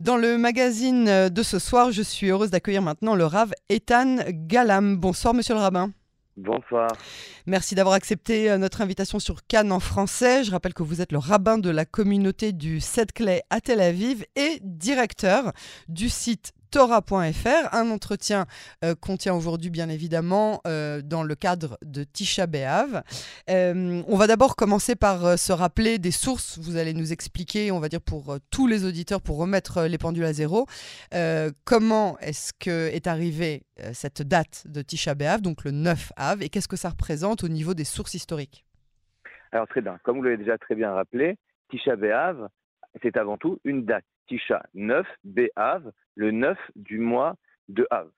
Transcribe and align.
Dans 0.00 0.16
le 0.16 0.38
magazine 0.38 1.28
de 1.28 1.42
ce 1.42 1.58
soir, 1.58 1.92
je 1.92 2.00
suis 2.00 2.28
heureuse 2.30 2.50
d'accueillir 2.50 2.80
maintenant 2.80 3.14
le 3.14 3.26
Rav 3.26 3.52
Ethan 3.68 4.16
Galam. 4.30 4.96
Bonsoir, 4.96 5.34
monsieur 5.34 5.52
le 5.52 5.60
rabbin. 5.60 5.92
Bonsoir. 6.38 6.88
Merci 7.44 7.74
d'avoir 7.74 7.96
accepté 7.96 8.50
euh, 8.50 8.56
notre 8.56 8.80
invitation 8.80 9.18
sur 9.18 9.46
Cannes 9.46 9.72
en 9.72 9.80
français. 9.80 10.42
Je 10.42 10.52
rappelle 10.52 10.72
que 10.72 10.82
vous 10.82 11.02
êtes 11.02 11.12
le 11.12 11.18
rabbin 11.18 11.58
de 11.58 11.68
la 11.68 11.84
communauté 11.84 12.52
du 12.52 12.80
Sept 12.80 13.12
Clés 13.12 13.42
à 13.50 13.60
Tel 13.60 13.78
Aviv 13.78 14.24
et 14.36 14.58
directeur 14.62 15.52
du 15.88 16.08
site 16.08 16.52
Torah.fr. 16.70 17.74
Un 17.74 17.90
entretien 17.90 18.46
euh, 18.84 18.94
qu'on 18.94 19.16
tient 19.16 19.34
aujourd'hui, 19.34 19.70
bien 19.70 19.88
évidemment, 19.88 20.60
euh, 20.66 21.02
dans 21.02 21.22
le 21.22 21.34
cadre 21.34 21.78
de 21.82 22.04
Tisha 22.04 22.46
B'Av. 22.46 23.02
Euh, 23.48 24.02
on 24.06 24.16
va 24.16 24.26
d'abord 24.26 24.56
commencer 24.56 24.96
par 24.96 25.38
se 25.38 25.52
rappeler 25.52 25.98
des 25.98 26.10
sources. 26.10 26.58
Vous 26.58 26.76
allez 26.76 26.94
nous 26.94 27.12
expliquer, 27.12 27.72
on 27.72 27.80
va 27.80 27.88
dire 27.88 28.00
pour 28.00 28.36
tous 28.50 28.66
les 28.66 28.84
auditeurs, 28.84 29.20
pour 29.20 29.38
remettre 29.38 29.84
les 29.84 29.98
pendules 29.98 30.24
à 30.24 30.32
zéro, 30.32 30.66
comment 31.64 32.18
est-ce 32.20 32.52
que 32.52 32.88
est 32.88 33.06
arrivée 33.06 33.62
cette 33.92 34.22
date 34.22 34.64
de 34.66 34.82
Tisha 34.82 35.14
B'Av, 35.14 35.40
donc 35.40 35.64
le 35.64 35.70
9 35.70 36.12
Av, 36.16 36.42
et 36.42 36.48
qu'est-ce 36.48 36.68
que 36.68 36.76
ça 36.76 36.90
représente 36.90 37.44
au 37.44 37.48
niveau 37.48 37.74
des 37.74 37.84
sources 37.84 38.14
historiques? 38.14 38.64
Alors 39.52 39.66
très 39.66 39.80
bien, 39.80 39.98
comme 40.04 40.18
vous 40.18 40.22
l'avez 40.22 40.36
déjà 40.36 40.58
très 40.58 40.74
bien 40.74 40.92
rappelé, 40.92 41.36
Tisha 41.70 41.96
B'Av, 41.96 42.48
c'est 43.02 43.16
avant 43.16 43.36
tout 43.36 43.58
une 43.64 43.84
date. 43.84 44.04
Tisha 44.28 44.62
9, 44.74 45.06
B'Av, 45.24 45.90
le 46.20 46.32
9 46.32 46.58
du 46.76 46.98
mois 46.98 47.34
de 47.70 47.86
Av. 47.90 48.10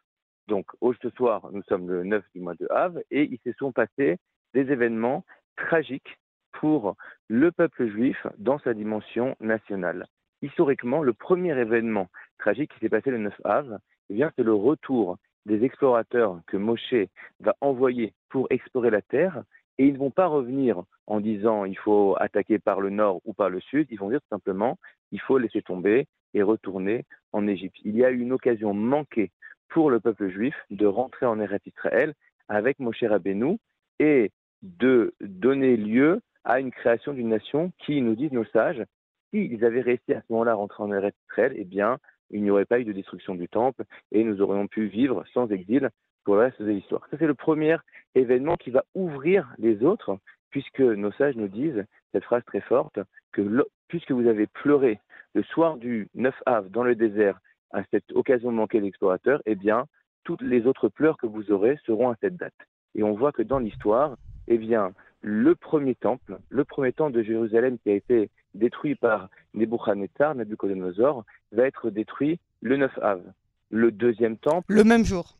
Donc, 0.48 0.66
ce 1.01 1.11
soir, 1.11 1.48
nous 1.52 1.62
sommes 1.69 1.88
le 1.88 2.02
9 2.02 2.25
du 2.34 2.41
mois 2.41 2.55
de 2.55 2.66
Av 2.69 3.01
et 3.12 3.28
il 3.30 3.38
se 3.45 3.56
sont 3.56 3.70
passés 3.70 4.19
des 4.55 4.73
événements 4.73 5.25
tragiques 5.56 6.19
pour 6.51 6.97
le 7.28 7.52
peuple 7.52 7.87
juif 7.87 8.27
dans 8.38 8.59
sa 8.59 8.75
dimension 8.75 9.37
nationale. 9.38 10.06
Historiquement, 10.42 11.05
le 11.05 11.12
premier 11.12 11.56
événement 11.56 12.09
tragique 12.38 12.73
qui 12.75 12.80
s'est 12.80 12.88
passé 12.88 13.12
le 13.12 13.19
9 13.19 13.41
Av, 13.45 13.78
eh 14.11 14.14
bien, 14.14 14.33
c'est 14.34 14.42
le 14.42 14.53
retour 14.53 15.17
des 15.47 15.62
explorateurs 15.62 16.41
que 16.48 16.56
Moshe 16.56 17.06
va 17.39 17.55
envoyer 17.61 18.14
pour 18.30 18.48
explorer 18.50 18.91
la 18.91 19.03
terre 19.03 19.45
et 19.78 19.86
ils 19.86 19.92
ne 19.92 19.98
vont 19.98 20.11
pas 20.11 20.27
revenir 20.27 20.83
en 21.06 21.20
disant 21.20 21.67
il 21.67 21.78
faut 21.78 22.17
attaquer 22.19 22.58
par 22.58 22.80
le 22.80 22.91
nord 22.91 23.20
ou 23.25 23.33
par 23.33 23.48
le 23.48 23.61
sud, 23.61 23.86
ils 23.91 23.98
vont 23.98 24.11
dire 24.11 24.20
simplement 24.28 24.77
il 25.12 25.20
faut 25.20 25.39
laisser 25.39 25.62
tomber 25.62 26.08
et 26.34 26.42
retourner 26.42 27.05
en 27.33 27.47
Égypte. 27.47 27.77
Il 27.84 27.97
y 27.97 28.05
a 28.05 28.11
eu 28.11 28.20
une 28.20 28.33
occasion 28.33 28.75
manquée 28.75 29.30
pour 29.69 29.91
le 29.91 30.00
peuple 30.00 30.28
juif 30.28 30.55
de 30.70 30.86
rentrer 30.86 31.27
en 31.27 31.41
Eretz 31.41 31.66
Israël 31.66 32.14
avec 32.48 32.78
Moshe 32.78 33.02
Rabbeinu 33.02 33.56
et 33.98 34.30
de 34.62 35.14
donner 35.20 35.77
lieu 35.77 36.20
à 36.44 36.61
une 36.61 36.70
création 36.70 37.12
d'une 37.12 37.28
nation 37.28 37.72
qui, 37.78 38.00
nous 38.02 38.14
disent 38.14 38.33
nos 38.33 38.44
sages, 38.44 38.83
s'ils 39.30 39.64
avaient 39.64 39.80
réussi 39.80 40.12
à 40.12 40.20
ce 40.20 40.27
moment-là 40.30 40.52
à 40.52 40.56
rentrer 40.56 40.83
en 40.83 40.92
Eretz 40.92 41.16
Israël, 41.30 41.55
eh 41.56 41.64
bien, 41.64 41.98
il 42.30 42.42
n'y 42.42 42.50
aurait 42.50 42.64
pas 42.64 42.80
eu 42.80 42.84
de 42.84 42.92
destruction 42.92 43.34
du 43.34 43.48
temple 43.48 43.84
et 44.11 44.24
nous 44.24 44.41
aurions 44.41 44.67
pu 44.67 44.86
vivre 44.86 45.24
sans 45.33 45.50
exil 45.50 45.91
pour 46.24 46.34
le 46.34 46.42
reste 46.42 46.62
de 46.62 46.70
l'histoire. 46.70 47.06
Ça, 47.11 47.17
c'est 47.19 47.27
le 47.27 47.34
premier 47.34 47.77
événement 48.14 48.56
qui 48.56 48.70
va 48.70 48.84
ouvrir 48.94 49.52
les 49.58 49.83
autres, 49.84 50.19
puisque 50.50 50.80
nos 50.80 51.12
sages 51.12 51.36
nous 51.36 51.48
disent 51.48 51.84
cette 52.12 52.24
phrase 52.24 52.44
très 52.46 52.61
forte, 52.61 52.98
que 53.33 53.64
puisque 53.89 54.12
vous 54.12 54.28
avez 54.28 54.46
pleuré 54.46 55.00
le 55.34 55.42
soir 55.42 55.77
du 55.77 56.08
9 56.14 56.34
av 56.47 56.70
dans 56.70 56.84
le 56.84 56.94
désert 56.94 57.41
à 57.72 57.83
cette 57.91 58.12
occasion 58.12 58.52
manquée 58.52 58.80
d'explorateurs, 58.80 59.42
eh 59.47 59.55
bien, 59.55 59.86
toutes 60.24 60.42
les 60.42 60.66
autres 60.66 60.89
pleurs 60.89 61.16
que 61.16 61.27
vous 61.27 61.50
aurez 61.50 61.78
seront 61.86 62.11
à 62.11 62.16
cette 62.20 62.36
date. 62.36 62.55
Et 62.94 63.02
on 63.02 63.14
voit 63.14 63.33
que 63.33 63.42
dans 63.42 63.58
l'histoire, 63.58 64.16
eh 64.48 64.58
bien, 64.58 64.92
le 65.22 65.55
premier 65.55 65.94
temple, 65.94 66.39
le 66.48 66.64
premier 66.64 66.92
temple 66.92 67.12
de 67.12 67.22
Jérusalem 67.22 67.78
qui 67.78 67.91
a 67.91 67.94
été 67.94 68.30
détruit 68.55 68.94
par 68.94 69.30
Nebuchadnezzar, 69.55 70.34
Nabucodonosor, 70.34 71.24
va 71.52 71.62
être 71.64 71.91
détruit 71.91 72.39
le 72.61 72.77
9 72.77 72.98
av. 72.98 73.22
Le 73.70 73.91
deuxième 73.91 74.36
temple. 74.36 74.67
Le 74.72 74.84
même 74.84 75.05
jour. 75.05 75.39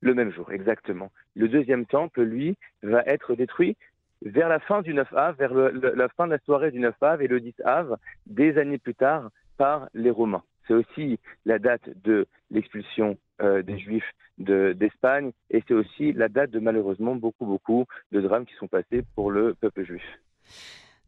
Le 0.00 0.14
même 0.14 0.32
jour, 0.32 0.50
exactement. 0.50 1.10
Le 1.34 1.48
deuxième 1.48 1.84
temple, 1.84 2.22
lui, 2.22 2.56
va 2.82 3.02
être 3.02 3.34
détruit 3.34 3.76
vers 4.22 4.48
la 4.48 4.60
fin 4.60 4.82
du 4.82 4.94
9 4.94 5.12
Av, 5.12 5.36
vers 5.36 5.52
la 5.52 6.08
fin 6.10 6.26
de 6.26 6.32
la 6.32 6.38
soirée 6.40 6.70
du 6.70 6.80
9 6.80 6.94
Av 7.02 7.22
et 7.22 7.28
le 7.28 7.40
10 7.40 7.54
Av, 7.64 7.96
des 8.26 8.58
années 8.58 8.78
plus 8.78 8.94
tard, 8.94 9.30
par 9.56 9.88
les 9.94 10.10
Romains. 10.10 10.42
C'est 10.66 10.74
aussi 10.74 11.18
la 11.44 11.58
date 11.58 11.88
de 12.04 12.26
l'expulsion 12.50 13.16
euh, 13.40 13.62
des 13.62 13.78
Juifs 13.78 14.10
d'Espagne 14.38 15.32
et 15.50 15.62
c'est 15.66 15.74
aussi 15.74 16.12
la 16.12 16.28
date 16.28 16.50
de 16.50 16.58
malheureusement 16.58 17.14
beaucoup, 17.14 17.46
beaucoup 17.46 17.86
de 18.12 18.20
drames 18.20 18.44
qui 18.44 18.54
sont 18.56 18.68
passés 18.68 19.02
pour 19.14 19.30
le 19.30 19.54
peuple 19.54 19.84
juif. 19.84 20.02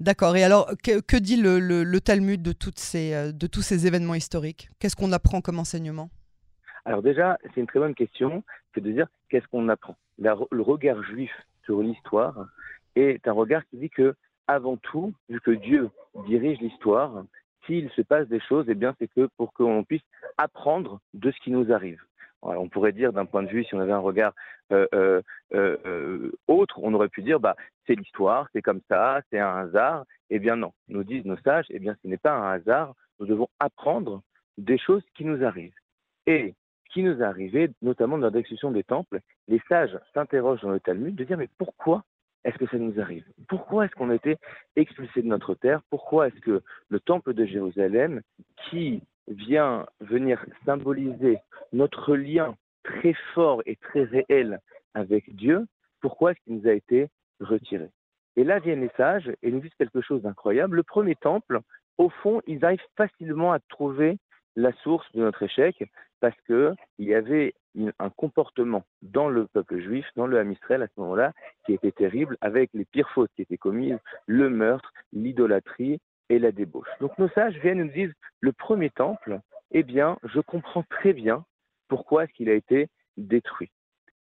D'accord. 0.01 0.37
Et 0.37 0.45
alors, 0.45 0.71
que, 0.83 1.17
dit 1.19 1.37
le, 1.37 1.99
Talmud 1.99 2.41
de, 2.41 2.53
toutes 2.53 2.79
ces, 2.79 3.15
euh, 3.15 3.33
de 3.33 3.47
tous 3.47 3.63
ces 3.63 3.87
événements 3.87 4.15
historiques? 4.15 4.71
Qu'est-ce 4.79 4.97
qu'on 4.97 5.13
apprend 5.13 5.41
comme 5.41 5.59
enseignement? 5.59 6.09
Alors 6.85 7.03
déjà, 7.03 7.37
c'est 7.43 7.61
une 7.61 7.67
très 7.67 7.81
bonne 7.81 7.95
question, 7.95 8.45
c'est 8.75 8.81
de 8.81 8.93
dire 8.93 9.09
qu'est-ce 9.29 9.47
qu'on 9.49 9.69
apprend? 9.69 9.97
le 10.19 10.63
regard 10.63 11.03
juif 11.05 11.31
sur 11.65 11.81
l'histoire, 11.81 12.47
est 12.99 13.27
un 13.29 13.33
regard 13.33 13.65
qui 13.67 13.79
dit 13.79 13.91
que, 13.91 14.15
avant 14.47 14.77
tout, 14.77 15.13
vu 15.29 15.41
que 15.41 15.51
Dieu 15.51 15.91
dirige 16.27 16.59
l'histoire, 16.61 17.25
s'il 17.67 17.91
se 17.91 18.03
passe 18.03 18.29
des 18.29 18.41
choses, 18.41 18.67
eh 18.69 18.75
bien, 18.75 18.95
c'est 18.99 19.09
que 19.09 19.29
pour 19.37 19.53
qu'on 19.53 19.85
puisse 19.85 20.03
apprendre 20.39 21.01
de 21.15 21.31
ce 21.31 21.39
qui 21.41 21.51
nous 21.51 21.73
arrive. 21.73 22.01
on 22.43 22.69
pourrait 22.69 22.93
dire 22.93 23.13
d'un 23.13 23.27
point 23.27 23.43
de 23.43 23.49
vue, 23.49 23.65
si 23.65 23.75
on 23.75 23.81
avait 23.81 23.93
un 23.93 23.99
regard 23.99 24.33
euh, 24.73 24.87
euh, 24.95 25.23
euh, 25.55 26.33
autre, 26.47 26.79
on 26.83 26.95
aurait 26.95 27.09
pu 27.09 27.23
dire, 27.23 27.41
bah, 27.41 27.57
c'est 27.87 27.95
l'histoire, 27.95 28.49
c'est 28.53 28.63
comme 28.63 28.81
ça, 28.89 29.21
c'est 29.31 29.39
un 29.39 29.57
hasard. 29.57 30.05
Eh 30.31 30.39
bien 30.39 30.57
non, 30.57 30.73
nous 30.89 31.05
disent 31.05 31.25
nos 31.25 31.39
sages, 31.39 31.67
eh 31.71 31.79
bien 31.79 31.97
ce 32.03 32.09
n'est 32.09 32.19
pas 32.19 32.33
un 32.33 32.53
hasard, 32.53 32.95
nous 33.19 33.27
devons 33.27 33.49
apprendre 33.59 34.23
des 34.57 34.79
choses 34.79 35.03
qui 35.15 35.25
nous 35.25 35.45
arrivent. 35.45 35.75
Et 36.27 36.55
qui 36.91 37.03
nous 37.03 37.21
est 37.21 37.25
arrivé, 37.25 37.71
notamment 37.83 38.19
dans 38.19 38.31
la 38.31 38.73
des 38.73 38.85
temples, 38.85 39.21
les 39.47 39.61
sages 39.69 39.99
s'interrogent 40.15 40.63
dans 40.63 40.71
le 40.71 40.81
Talmud 40.81 41.15
de 41.15 41.25
dire, 41.25 41.39
mais 41.39 41.49
pourquoi 41.59 42.05
est-ce 42.45 42.57
que 42.57 42.67
ça 42.67 42.79
nous 42.79 43.01
arrive? 43.01 43.25
Pourquoi 43.49 43.85
est-ce 43.85 43.95
qu'on 43.95 44.11
a 44.11 44.15
été 44.15 44.37
expulsé 44.77 45.23
de 45.23 45.27
notre 45.27 45.55
terre? 45.55 45.83
Pourquoi 45.91 46.29
est-ce 46.29 46.41
que 46.41 46.63
le 46.89 47.01
temple 47.01 47.35
de 47.35 47.45
Jérusalem, 47.45 48.23
qui 48.69 49.03
vient 49.27 49.87
venir 50.01 50.45
symboliser 50.65 51.39
notre 51.73 52.17
lien 52.17 52.57
très 52.83 53.15
fort 53.35 53.63
et 53.67 53.77
très 53.77 54.05
réel 54.05 54.61
avec 54.95 55.35
Dieu, 55.35 55.67
pourquoi 56.01 56.33
est-ce 56.33 56.41
qu'il 56.45 56.55
nous 56.55 56.69
a 56.69 56.73
été 56.73 57.09
retiré? 57.41 57.91
Et 58.37 58.45
là 58.45 58.61
viennent 58.61 58.81
les 58.81 58.91
sages 58.97 59.31
et 59.43 59.51
nous 59.51 59.61
disent 59.61 59.75
quelque 59.79 60.01
chose 60.01 60.23
d'incroyable. 60.23 60.77
Le 60.77 60.83
premier 60.85 61.17
temple, 61.17 61.61
au 61.99 62.09
fond, 62.09 62.41
ils 62.47 62.65
arrivent 62.65 62.81
facilement 62.97 63.53
à 63.53 63.59
trouver 63.69 64.19
la 64.59 64.73
source 64.83 65.07
de 65.15 65.21
notre 65.21 65.45
échec 65.45 65.85
parce 66.21 66.37
qu'il 66.47 66.75
y 66.99 67.15
avait 67.15 67.55
un 68.01 68.11
comportement 68.11 68.85
dans 69.03 69.29
le 69.29 69.47
peuple 69.47 69.79
juif, 69.79 70.05
dans 70.17 70.27
le 70.27 70.37
Ham 70.39 70.51
Israël 70.51 70.83
à 70.83 70.89
ce 70.89 71.01
moment-là, 71.01 71.33
qui 71.65 71.75
était 71.75 71.93
terrible, 71.93 72.37
avec 72.41 72.71
les 72.75 72.85
pires 72.85 73.09
fautes 73.11 73.31
qui 73.37 73.43
étaient 73.43 73.57
commises, 73.57 73.99
le 74.27 74.51
meurtre, 74.51 74.93
l'idolâtrie 75.13 76.01
et 76.29 76.41
la 76.41 76.51
débauche. 76.51 76.89
Donc 76.99 77.17
nos 77.19 77.29
sages 77.29 77.57
viennent 77.61 77.79
et 77.79 77.85
nous 77.85 77.93
disent, 77.93 78.13
le 78.41 78.53
premier 78.53 78.91
temple, 78.91 79.39
eh 79.71 79.85
bien, 79.85 80.19
je 80.25 80.41
comprends 80.41 80.83
très 80.83 81.13
bien 81.13 81.45
pourquoi 81.87 82.25
est-ce 82.25 82.33
qu'il 82.33 82.51
a 82.51 82.55
été 82.55 82.89
détruit. 83.17 83.71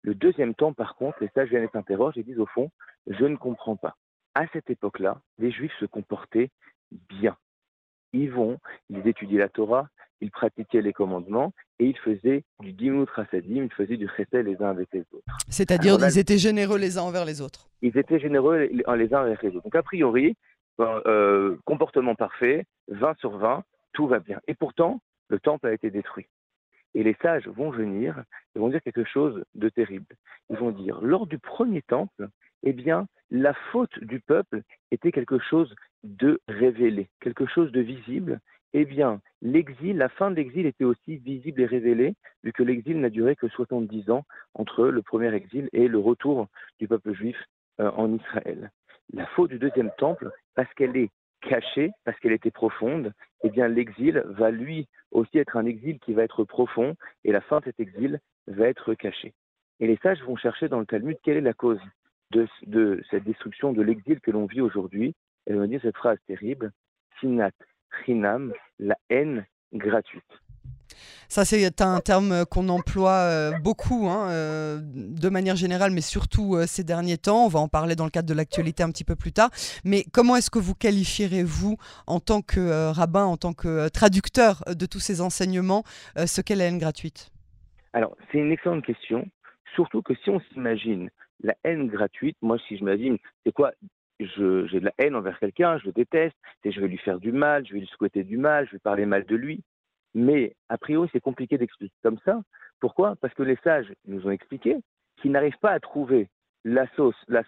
Le 0.00 0.14
deuxième 0.14 0.54
temple, 0.54 0.76
par 0.76 0.96
contre, 0.96 1.18
les 1.20 1.28
sages 1.28 1.50
viennent 1.50 1.64
et 1.64 1.70
s'interrogent 1.72 2.16
et 2.16 2.22
disent, 2.22 2.40
au 2.40 2.46
fond, 2.46 2.70
je 3.06 3.26
ne 3.26 3.36
comprends 3.36 3.76
pas. 3.76 3.96
À 4.34 4.46
cette 4.54 4.70
époque-là, 4.70 5.20
les 5.38 5.50
juifs 5.50 5.76
se 5.78 5.84
comportaient 5.84 6.50
bien. 6.90 7.36
Ils 8.14 8.30
vont, 8.30 8.58
ils 8.88 9.06
étudient 9.06 9.38
la 9.38 9.48
Torah, 9.50 9.88
ils 10.22 10.30
pratiquaient 10.30 10.80
les 10.80 10.92
commandements 10.92 11.52
et 11.78 11.86
ils 11.86 11.98
faisaient 11.98 12.44
du 12.60 12.92
rasadim, 13.02 13.64
ils 13.64 13.72
faisaient 13.72 13.96
du 13.96 14.08
chesed 14.16 14.46
les 14.46 14.62
uns 14.62 14.70
avec 14.70 14.88
les 14.92 15.00
autres. 15.12 15.36
C'est-à-dire 15.48 15.98
qu'ils 15.98 16.18
étaient 16.18 16.38
généreux 16.38 16.78
les 16.78 16.96
uns 16.96 17.02
envers 17.02 17.24
les 17.24 17.40
autres. 17.40 17.68
Ils 17.82 17.98
étaient 17.98 18.20
généreux 18.20 18.68
les 18.70 19.14
uns 19.14 19.22
envers 19.22 19.38
les 19.42 19.48
autres. 19.48 19.64
Donc 19.64 19.74
a 19.74 19.82
priori, 19.82 20.36
euh, 20.80 21.56
comportement 21.64 22.14
parfait, 22.14 22.64
20 22.88 23.18
sur 23.18 23.36
20, 23.36 23.64
tout 23.92 24.06
va 24.06 24.20
bien. 24.20 24.40
Et 24.46 24.54
pourtant, 24.54 25.00
le 25.28 25.40
temple 25.40 25.66
a 25.66 25.72
été 25.72 25.90
détruit. 25.90 26.26
Et 26.94 27.02
les 27.02 27.16
sages 27.20 27.48
vont 27.48 27.70
venir, 27.70 28.22
ils 28.54 28.60
vont 28.60 28.68
dire 28.68 28.82
quelque 28.82 29.04
chose 29.04 29.42
de 29.54 29.68
terrible. 29.68 30.14
Ils 30.50 30.56
vont 30.56 30.70
dire, 30.70 31.00
lors 31.00 31.26
du 31.26 31.38
premier 31.38 31.82
temple, 31.82 32.28
eh 32.62 32.72
bien, 32.72 33.06
la 33.30 33.54
faute 33.72 33.98
du 34.02 34.20
peuple 34.20 34.62
était 34.92 35.10
quelque 35.10 35.38
chose 35.38 35.74
de 36.04 36.40
révélé, 36.48 37.08
quelque 37.20 37.46
chose 37.46 37.72
de 37.72 37.80
visible, 37.80 38.40
eh 38.74 38.84
bien, 38.84 39.20
l'exil, 39.42 39.96
la 39.96 40.08
fin 40.08 40.30
de 40.30 40.36
l'exil 40.36 40.66
était 40.66 40.84
aussi 40.84 41.16
visible 41.18 41.60
et 41.60 41.66
révélée, 41.66 42.14
vu 42.42 42.52
que 42.52 42.62
l'exil 42.62 43.00
n'a 43.00 43.10
duré 43.10 43.36
que 43.36 43.48
70 43.48 44.10
ans 44.10 44.24
entre 44.54 44.86
le 44.86 45.02
premier 45.02 45.34
exil 45.34 45.68
et 45.72 45.88
le 45.88 45.98
retour 45.98 46.48
du 46.78 46.88
peuple 46.88 47.12
juif 47.12 47.36
euh, 47.80 47.90
en 47.96 48.12
Israël. 48.14 48.70
La 49.12 49.26
faute 49.26 49.50
du 49.50 49.58
deuxième 49.58 49.90
temple, 49.98 50.30
parce 50.54 50.72
qu'elle 50.74 50.96
est 50.96 51.10
cachée, 51.42 51.90
parce 52.04 52.18
qu'elle 52.20 52.32
était 52.32 52.50
profonde, 52.50 53.12
eh 53.44 53.50
bien, 53.50 53.68
l'exil 53.68 54.22
va 54.26 54.50
lui 54.50 54.88
aussi 55.10 55.38
être 55.38 55.56
un 55.56 55.66
exil 55.66 55.98
qui 55.98 56.14
va 56.14 56.22
être 56.22 56.44
profond, 56.44 56.94
et 57.24 57.32
la 57.32 57.40
fin 57.40 57.60
de 57.60 57.64
cet 57.64 57.80
exil 57.80 58.20
va 58.46 58.68
être 58.68 58.94
cachée. 58.94 59.34
Et 59.80 59.86
les 59.86 59.98
sages 59.98 60.22
vont 60.22 60.36
chercher 60.36 60.68
dans 60.68 60.80
le 60.80 60.86
Talmud 60.86 61.18
quelle 61.22 61.36
est 61.36 61.42
la 61.42 61.52
cause 61.52 61.80
de, 62.30 63.02
cette 63.10 63.24
destruction 63.24 63.72
de 63.72 63.82
l'exil 63.82 64.20
que 64.20 64.30
l'on 64.30 64.46
vit 64.46 64.60
aujourd'hui. 64.60 65.14
Elles 65.46 65.56
vont 65.56 65.66
dire 65.66 65.80
cette 65.82 65.96
phrase 65.96 66.18
terrible, 66.26 66.72
Sinat 67.20 67.52
La 68.78 68.96
haine 69.10 69.46
gratuite. 69.72 70.22
Ça, 71.28 71.46
c'est 71.46 71.80
un 71.80 72.00
terme 72.00 72.44
qu'on 72.44 72.68
emploie 72.68 73.12
euh, 73.12 73.52
beaucoup, 73.58 74.08
hein, 74.08 74.28
euh, 74.30 74.80
de 74.82 75.28
manière 75.30 75.56
générale, 75.56 75.90
mais 75.90 76.02
surtout 76.02 76.56
euh, 76.56 76.66
ces 76.66 76.84
derniers 76.84 77.16
temps. 77.16 77.46
On 77.46 77.48
va 77.48 77.60
en 77.60 77.68
parler 77.68 77.96
dans 77.96 78.04
le 78.04 78.10
cadre 78.10 78.28
de 78.28 78.34
l'actualité 78.34 78.82
un 78.82 78.90
petit 78.90 79.04
peu 79.04 79.16
plus 79.16 79.32
tard. 79.32 79.48
Mais 79.84 80.04
comment 80.12 80.36
est-ce 80.36 80.50
que 80.50 80.58
vous 80.58 80.74
qualifierez-vous, 80.74 81.76
en 82.06 82.20
tant 82.20 82.42
que 82.42 82.90
rabbin, 82.90 83.24
en 83.24 83.38
tant 83.38 83.54
que 83.54 83.88
traducteur 83.88 84.62
de 84.66 84.84
tous 84.84 85.00
ces 85.00 85.22
enseignements, 85.22 85.84
ce 86.16 86.42
qu'est 86.42 86.54
la 86.54 86.64
haine 86.64 86.78
gratuite? 86.78 87.30
Alors, 87.94 88.14
c'est 88.30 88.38
une 88.38 88.52
excellente 88.52 88.84
question. 88.84 89.26
Surtout 89.74 90.02
que 90.02 90.14
si 90.22 90.28
on 90.28 90.40
s'imagine 90.52 91.08
la 91.42 91.54
haine 91.64 91.88
gratuite, 91.88 92.36
moi, 92.42 92.58
si 92.68 92.76
je 92.76 92.84
m'imagine, 92.84 93.16
c'est 93.44 93.52
quoi? 93.52 93.72
J'ai 94.26 94.80
de 94.80 94.84
la 94.84 94.92
haine 94.98 95.14
envers 95.14 95.38
quelqu'un, 95.38 95.78
je 95.78 95.86
le 95.86 95.92
déteste, 95.92 96.36
je 96.64 96.80
vais 96.80 96.88
lui 96.88 96.98
faire 96.98 97.18
du 97.18 97.32
mal, 97.32 97.66
je 97.66 97.74
vais 97.74 97.80
lui 97.80 97.86
souhaiter 97.88 98.24
du 98.24 98.36
mal, 98.36 98.66
je 98.66 98.72
vais 98.72 98.78
parler 98.78 99.06
mal 99.06 99.24
de 99.24 99.36
lui. 99.36 99.62
Mais 100.14 100.54
a 100.68 100.78
priori, 100.78 101.08
c'est 101.12 101.20
compliqué 101.20 101.58
d'expliquer 101.58 101.94
comme 102.02 102.18
ça. 102.24 102.42
Pourquoi? 102.80 103.16
Parce 103.16 103.34
que 103.34 103.42
les 103.42 103.56
sages 103.64 103.92
nous 104.06 104.26
ont 104.26 104.30
expliqué 104.30 104.76
qu'ils 105.16 105.32
n'arrivent 105.32 105.58
pas 105.60 105.70
à 105.70 105.80
trouver 105.80 106.28
la, 106.64 106.86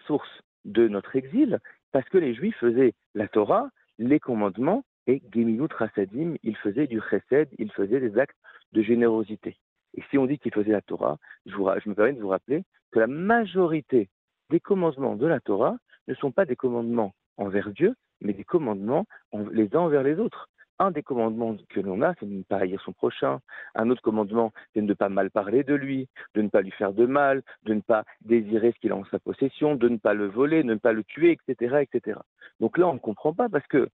source 0.07 0.41
de 0.65 0.87
notre 0.87 1.15
exil, 1.15 1.59
parce 1.91 2.07
que 2.09 2.17
les 2.17 2.33
Juifs 2.33 2.57
faisaient 2.57 2.93
la 3.13 3.27
Torah, 3.27 3.69
les 3.99 4.19
commandements, 4.19 4.83
et 5.07 5.21
Gemilut 5.33 5.67
Rasadim, 5.71 6.35
ils 6.41 6.57
faisaient 6.57 6.87
du 6.87 6.99
chesed, 7.09 7.49
ils 7.59 7.71
faisaient 7.71 7.99
des 7.99 8.17
actes 8.17 8.37
de 8.71 8.81
générosité. 8.81 9.57
Et 9.93 10.03
si 10.09 10.17
on 10.17 10.25
dit 10.25 10.39
qu'ils 10.39 10.53
faisaient 10.53 10.71
la 10.71 10.81
Torah, 10.81 11.17
je 11.45 11.55
me 11.55 11.93
permets 11.93 12.13
de 12.13 12.21
vous 12.21 12.29
rappeler 12.29 12.63
que 12.91 12.99
la 12.99 13.07
majorité 13.07 14.09
des 14.49 14.59
commandements 14.59 15.15
de 15.15 15.27
la 15.27 15.39
Torah 15.39 15.77
ne 16.07 16.13
sont 16.15 16.31
pas 16.31 16.45
des 16.45 16.55
commandements 16.55 17.13
envers 17.37 17.71
Dieu, 17.71 17.95
mais 18.21 18.33
des 18.33 18.43
commandements 18.43 19.05
les 19.51 19.75
uns 19.75 19.79
envers 19.79 20.03
les 20.03 20.19
autres. 20.19 20.49
Un 20.77 20.91
des 20.91 21.03
commandements 21.03 21.55
que 21.69 21.79
l'on 21.79 22.01
a, 22.01 22.13
c'est 22.19 22.25
de 22.25 22.33
ne 22.33 22.43
pas 22.43 22.57
haïr 22.57 22.81
son 22.81 22.91
prochain. 22.91 23.39
Un 23.75 23.89
autre 23.89 24.01
commandement, 24.01 24.51
c'est 24.73 24.81
de 24.81 24.85
ne 24.85 24.93
pas 24.93 25.07
mal 25.07 25.31
parler 25.31 25.63
de 25.63 25.73
lui, 25.73 26.09
de 26.33 26.41
ne 26.41 26.49
pas 26.49 26.61
lui 26.61 26.71
faire 26.71 26.91
de 26.91 27.05
mal, 27.05 27.43
de 27.63 27.73
ne 27.75 27.79
pas 27.79 28.03
désirer 28.21 28.73
ce 28.73 28.79
qu'il 28.79 28.91
a 28.91 28.97
en 28.97 29.05
sa 29.05 29.19
possession, 29.19 29.75
de 29.75 29.87
ne 29.87 29.97
pas 29.97 30.13
le 30.13 30.27
voler, 30.27 30.63
de 30.63 30.73
ne 30.73 30.75
pas 30.75 30.91
le 30.91 31.05
tuer, 31.05 31.37
etc., 31.47 31.77
etc. 31.81 32.19
Donc 32.59 32.77
là, 32.77 32.87
on 32.89 32.93
ne 32.93 32.99
comprend 32.99 33.33
pas 33.33 33.47
parce 33.47 33.65
que 33.67 33.87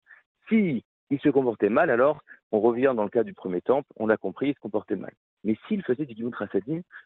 si 0.50 0.84
il 1.12 1.20
se 1.20 1.30
comportait 1.30 1.70
mal, 1.70 1.92
alors 1.92 2.24
on 2.52 2.60
revient 2.60 2.94
dans 2.96 3.04
le 3.04 3.10
cas 3.10 3.24
du 3.24 3.34
premier 3.34 3.62
temple, 3.62 3.88
on 3.98 4.08
l'a 4.08 4.18
compris, 4.18 4.50
il 4.50 4.56
se 4.56 4.60
comportait 4.60 4.96
mal. 4.96 5.14
Mais 5.44 5.58
s'il 5.68 5.84
faisait 5.84 6.06
du 6.06 6.16
Gimut 6.16 6.34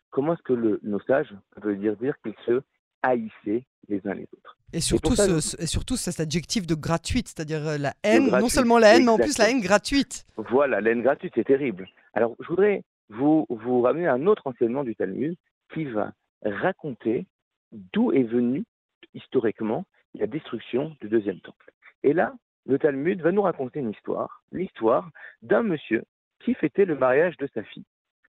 comment 0.10 0.34
est-ce 0.34 0.42
que 0.44 0.54
le, 0.54 0.80
nos 0.84 1.00
sages 1.02 1.34
peuvent 1.62 1.78
dire, 1.78 1.98
dire 1.98 2.16
qu'il 2.22 2.36
se 2.46 2.62
haïssait 3.10 3.66
les 3.88 4.08
uns 4.08 4.14
les 4.14 4.28
autres 4.34 4.56
et 4.74 4.82
surtout, 4.82 5.14
et 5.14 5.68
surtout 5.68 5.96
cet 5.96 6.20
adjectif 6.20 6.68
de 6.68 6.76
gratuite, 6.76 7.30
c'est-à-dire 7.30 7.66
euh, 7.66 7.78
la 7.78 7.94
haine, 8.04 8.30
non 8.30 8.50
seulement 8.50 8.78
la 8.78 8.96
haine, 8.96 9.06
mais 9.06 9.12
en 9.12 9.18
plus 9.18 9.38
la 9.38 9.50
haine 9.50 9.62
gratuite. 9.62 10.26
Voilà, 10.36 10.82
la 10.82 10.92
haine 10.92 11.02
gratuite, 11.02 11.32
c'est 11.36 11.46
terrible. 11.46 11.88
Alors, 12.14 12.36
je 12.42 12.48
voudrais 12.48 12.84
vous, 13.10 13.46
vous 13.50 13.82
ramener 13.82 14.08
à 14.08 14.14
un 14.14 14.28
autre 14.28 14.42
enseignement 14.46 14.84
du 14.84 14.96
Talmud 14.96 15.36
qui 15.74 15.86
va 15.86 16.12
raconter 16.44 17.26
d'où 17.72 18.12
est 18.12 18.24
venue 18.24 18.66
historiquement 19.14 19.86
la 20.14 20.28
destruction 20.28 20.96
du 21.00 21.08
deuxième 21.08 21.40
temple. 21.40 21.72
Et 22.04 22.14
là, 22.14 22.34
le 22.66 22.78
Talmud 22.80 23.22
va 23.22 23.32
nous 23.32 23.44
raconter 23.44 23.80
une 23.80 23.92
histoire, 23.92 24.44
l'histoire 24.52 25.10
d'un 25.42 25.64
monsieur 25.64 26.04
qui 26.44 26.54
fêtait 26.54 26.86
le 26.86 26.98
mariage 26.98 27.38
de 27.38 27.48
sa 27.54 27.64
fille. 27.64 27.86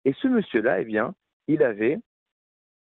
Et 0.05 0.15
ce 0.21 0.29
monsieur-là, 0.29 0.81
eh 0.81 0.85
bien, 0.85 1.15
il 1.49 1.62
avait, 1.62 1.99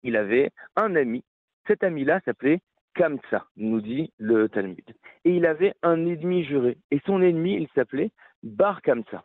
il 0.02 0.16
avait 0.16 0.50
un 0.76 0.94
ami. 0.96 1.24
Cet 1.68 1.84
ami-là 1.84 2.20
s'appelait 2.24 2.60
Kamsa, 2.94 3.46
nous 3.58 3.82
dit 3.82 4.10
le 4.16 4.48
Talmud. 4.48 4.82
Et 5.26 5.36
il 5.36 5.44
avait 5.44 5.74
un 5.82 6.06
ennemi 6.06 6.42
juré. 6.42 6.78
Et 6.90 6.98
son 7.04 7.20
ennemi, 7.20 7.56
il 7.56 7.68
s'appelait 7.74 8.10
Bar 8.42 8.80
Kamsa. 8.80 9.22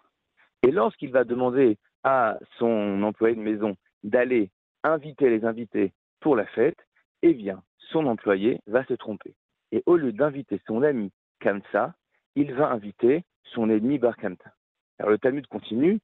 Et 0.61 0.71
lorsqu'il 0.71 1.11
va 1.11 1.23
demander 1.23 1.77
à 2.03 2.37
son 2.59 3.01
employé 3.01 3.35
de 3.35 3.41
maison 3.41 3.77
d'aller 4.03 4.51
inviter 4.83 5.29
les 5.29 5.45
invités 5.45 5.93
pour 6.19 6.35
la 6.35 6.45
fête, 6.45 6.77
eh 7.21 7.33
bien, 7.33 7.63
son 7.77 8.07
employé 8.07 8.59
va 8.67 8.83
se 8.85 8.93
tromper. 8.93 9.33
Et 9.71 9.81
au 9.85 9.95
lieu 9.95 10.11
d'inviter 10.11 10.59
son 10.67 10.83
ami 10.83 11.13
Kamsa, 11.39 11.95
il 12.35 12.53
va 12.53 12.71
inviter 12.71 13.23
son 13.45 13.69
ennemi 13.69 13.99
Bar 13.99 14.17
Kamsa. 14.17 14.51
Alors 14.99 15.11
le 15.11 15.17
Talmud 15.17 15.47
continue. 15.47 16.01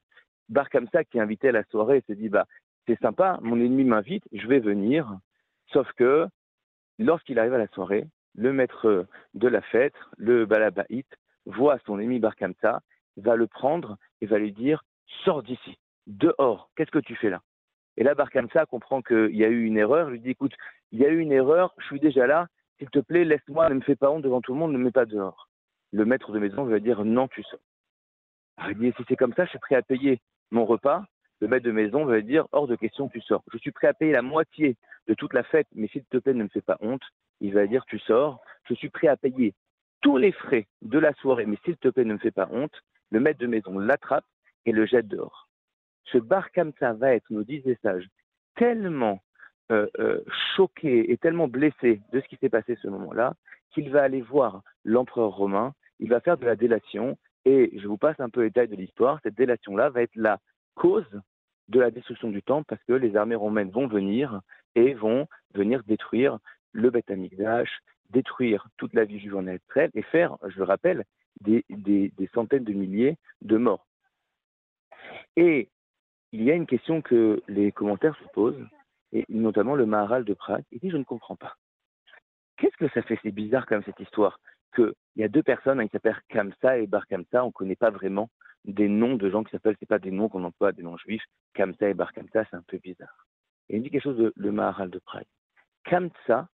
Bar 0.48 0.70
Kamsa, 0.70 1.04
qui 1.04 1.18
est 1.18 1.20
invité 1.20 1.50
à 1.50 1.52
la 1.52 1.64
soirée, 1.64 2.02
se 2.08 2.14
dit 2.14 2.30
bah, 2.30 2.46
c'est 2.86 2.98
sympa, 3.00 3.38
mon 3.42 3.60
ennemi 3.60 3.84
m'invite, 3.84 4.24
je 4.32 4.46
vais 4.46 4.60
venir. 4.60 5.18
Sauf 5.72 5.90
que 5.92 6.28
Lorsqu'il 7.00 7.38
arrive 7.38 7.54
à 7.54 7.58
la 7.58 7.66
soirée, 7.68 8.06
le 8.34 8.52
maître 8.52 9.06
de 9.32 9.48
la 9.48 9.62
fête, 9.62 9.94
le 10.18 10.44
Balabaït, 10.44 11.06
voit 11.46 11.78
son 11.86 11.98
ami 11.98 12.18
Barkamsa, 12.18 12.82
va 13.16 13.36
le 13.36 13.46
prendre 13.46 13.96
et 14.20 14.26
va 14.26 14.38
lui 14.38 14.52
dire 14.52 14.84
Sors 15.24 15.42
d'ici, 15.42 15.78
dehors, 16.06 16.70
qu'est-ce 16.76 16.90
que 16.90 16.98
tu 16.98 17.16
fais 17.16 17.30
là? 17.30 17.40
Et 17.96 18.04
là, 18.04 18.14
Barkamsa 18.14 18.66
comprend 18.66 19.00
qu'il 19.00 19.34
y 19.34 19.44
a 19.44 19.48
eu 19.48 19.64
une 19.64 19.78
erreur, 19.78 20.10
lui 20.10 20.20
dit 20.20 20.28
Écoute, 20.28 20.52
il 20.92 21.00
y 21.00 21.06
a 21.06 21.08
eu 21.08 21.20
une 21.20 21.32
erreur, 21.32 21.74
je 21.78 21.86
suis 21.86 22.00
déjà 22.00 22.26
là, 22.26 22.48
s'il 22.78 22.90
te 22.90 22.98
plaît, 22.98 23.24
laisse-moi, 23.24 23.70
ne 23.70 23.74
me 23.76 23.80
fais 23.80 23.96
pas 23.96 24.10
honte 24.10 24.22
devant 24.22 24.42
tout 24.42 24.52
le 24.52 24.58
monde, 24.58 24.72
ne 24.72 24.78
me 24.78 24.84
mets 24.84 24.92
pas 24.92 25.06
dehors. 25.06 25.48
Le 25.92 26.04
maître 26.04 26.32
de 26.32 26.38
maison 26.38 26.64
va 26.64 26.80
dire 26.80 27.02
Non, 27.06 27.28
tu 27.28 27.42
sors. 27.44 27.60
il 28.68 28.76
dit 28.76 28.92
Si 28.98 29.04
c'est 29.08 29.16
comme 29.16 29.32
ça, 29.32 29.46
je 29.46 29.50
suis 29.50 29.58
prêt 29.58 29.76
à 29.76 29.82
payer 29.82 30.20
mon 30.50 30.66
repas, 30.66 31.02
le 31.40 31.48
maître 31.48 31.64
de 31.64 31.72
maison 31.72 32.04
va 32.04 32.20
dire 32.20 32.46
hors 32.52 32.66
de 32.66 32.76
question, 32.76 33.08
tu 33.08 33.20
sors. 33.20 33.42
Je 33.52 33.58
suis 33.58 33.70
prêt 33.70 33.86
à 33.86 33.94
payer 33.94 34.12
la 34.12 34.22
moitié 34.22 34.76
de 35.08 35.14
toute 35.14 35.32
la 35.32 35.42
fête, 35.42 35.68
mais 35.74 35.88
s'il 35.88 36.04
te 36.04 36.18
plaît, 36.18 36.34
ne 36.34 36.44
me 36.44 36.48
fais 36.48 36.60
pas 36.60 36.76
honte. 36.80 37.02
Il 37.40 37.54
va 37.54 37.66
dire 37.66 37.84
tu 37.86 37.98
sors. 37.98 38.40
Je 38.68 38.74
suis 38.74 38.90
prêt 38.90 39.08
à 39.08 39.16
payer 39.16 39.54
tous 40.02 40.16
les 40.16 40.32
frais 40.32 40.66
de 40.82 40.98
la 40.98 41.12
soirée, 41.14 41.46
mais 41.46 41.56
s'il 41.64 41.76
te 41.76 41.88
plaît, 41.88 42.04
ne 42.04 42.14
me 42.14 42.18
fais 42.18 42.30
pas 42.30 42.48
honte. 42.50 42.74
Le 43.10 43.20
maître 43.20 43.40
de 43.40 43.46
maison 43.46 43.78
l'attrape 43.78 44.24
et 44.66 44.72
le 44.72 44.86
jette 44.86 45.08
dehors. 45.08 45.48
Ce 46.04 46.18
bar 46.18 46.48
va 46.54 47.14
être, 47.14 47.26
nous 47.30 47.44
disent 47.44 47.64
les 47.64 47.78
sages, 47.82 48.08
tellement 48.56 49.20
euh, 49.70 49.86
euh, 49.98 50.20
choqué 50.56 51.10
et 51.12 51.16
tellement 51.16 51.48
blessé 51.48 52.00
de 52.12 52.20
ce 52.20 52.28
qui 52.28 52.36
s'est 52.36 52.48
passé 52.48 52.76
ce 52.82 52.88
moment-là 52.88 53.34
qu'il 53.72 53.90
va 53.90 54.02
aller 54.02 54.20
voir 54.20 54.62
l'empereur 54.84 55.30
romain. 55.30 55.74
Il 56.00 56.08
va 56.08 56.20
faire 56.20 56.36
de 56.36 56.44
la 56.44 56.56
délation 56.56 57.16
et 57.44 57.70
je 57.78 57.86
vous 57.86 57.96
passe 57.96 58.18
un 58.18 58.28
peu 58.28 58.42
les 58.42 58.50
détails 58.50 58.68
de 58.68 58.76
l'histoire. 58.76 59.20
Cette 59.22 59.36
délation-là 59.36 59.90
va 59.90 60.02
être 60.02 60.16
la 60.16 60.38
cause 60.74 61.06
de 61.70 61.80
la 61.80 61.90
destruction 61.90 62.30
du 62.30 62.42
temple 62.42 62.66
parce 62.68 62.82
que 62.84 62.92
les 62.92 63.16
armées 63.16 63.36
romaines 63.36 63.70
vont 63.70 63.86
venir 63.86 64.40
et 64.74 64.94
vont 64.94 65.26
venir 65.54 65.82
détruire 65.84 66.38
le 66.72 66.90
Beth 66.90 67.10
détruire 68.10 68.68
toute 68.76 68.94
la 68.94 69.04
vie 69.04 69.20
juive 69.20 69.36
en 69.36 69.46
et 69.46 70.02
faire, 70.02 70.36
je 70.48 70.58
le 70.58 70.64
rappelle, 70.64 71.04
des, 71.40 71.64
centaines 72.34 72.64
de 72.64 72.72
milliers 72.72 73.16
de 73.42 73.56
morts. 73.56 73.86
Et 75.36 75.68
il 76.32 76.42
y 76.42 76.50
a 76.50 76.54
une 76.54 76.66
question 76.66 77.02
que 77.02 77.42
les 77.48 77.72
commentaires 77.72 78.16
se 78.16 78.28
posent, 78.32 78.66
et 79.12 79.24
notamment 79.28 79.74
le 79.74 79.86
Maharal 79.86 80.24
de 80.24 80.34
Prague, 80.34 80.64
il 80.70 80.80
dit 80.80 80.90
Je 80.90 80.96
ne 80.96 81.04
comprends 81.04 81.36
pas. 81.36 81.56
Qu'est-ce 82.60 82.76
que 82.76 82.88
ça 82.92 83.00
fait 83.00 83.18
C'est 83.22 83.30
bizarre 83.30 83.64
comme 83.64 83.82
cette 83.84 83.98
histoire 84.00 84.38
qu'il 84.76 84.92
y 85.16 85.24
a 85.24 85.28
deux 85.28 85.42
personnes, 85.42 85.82
qui 85.82 85.88
s'appellent 85.88 86.20
Kamsa 86.28 86.78
et 86.78 86.86
Bar 86.86 87.06
Kamsa, 87.06 87.42
on 87.42 87.46
ne 87.46 87.52
connaît 87.52 87.74
pas 87.74 87.88
vraiment 87.88 88.28
des 88.66 88.86
noms 88.86 89.16
de 89.16 89.30
gens 89.30 89.42
qui 89.42 89.50
s'appellent, 89.50 89.76
c'est 89.80 89.88
pas 89.88 89.98
des 89.98 90.10
noms 90.10 90.28
qu'on 90.28 90.44
emploie, 90.44 90.72
des 90.72 90.82
noms 90.82 90.98
juifs, 90.98 91.24
Kamsa 91.54 91.88
et 91.88 91.94
Bar 91.94 92.12
Kamsa, 92.12 92.44
c'est 92.50 92.56
un 92.56 92.62
peu 92.66 92.76
bizarre. 92.76 93.26
Et 93.70 93.76
il 93.76 93.82
dit 93.82 93.88
quelque 93.88 94.02
chose 94.02 94.18
de 94.18 94.32
le 94.36 94.52
Maharal 94.52 94.90
de 94.90 94.98
Prague. 94.98 95.24
Kamsa, 95.84 96.48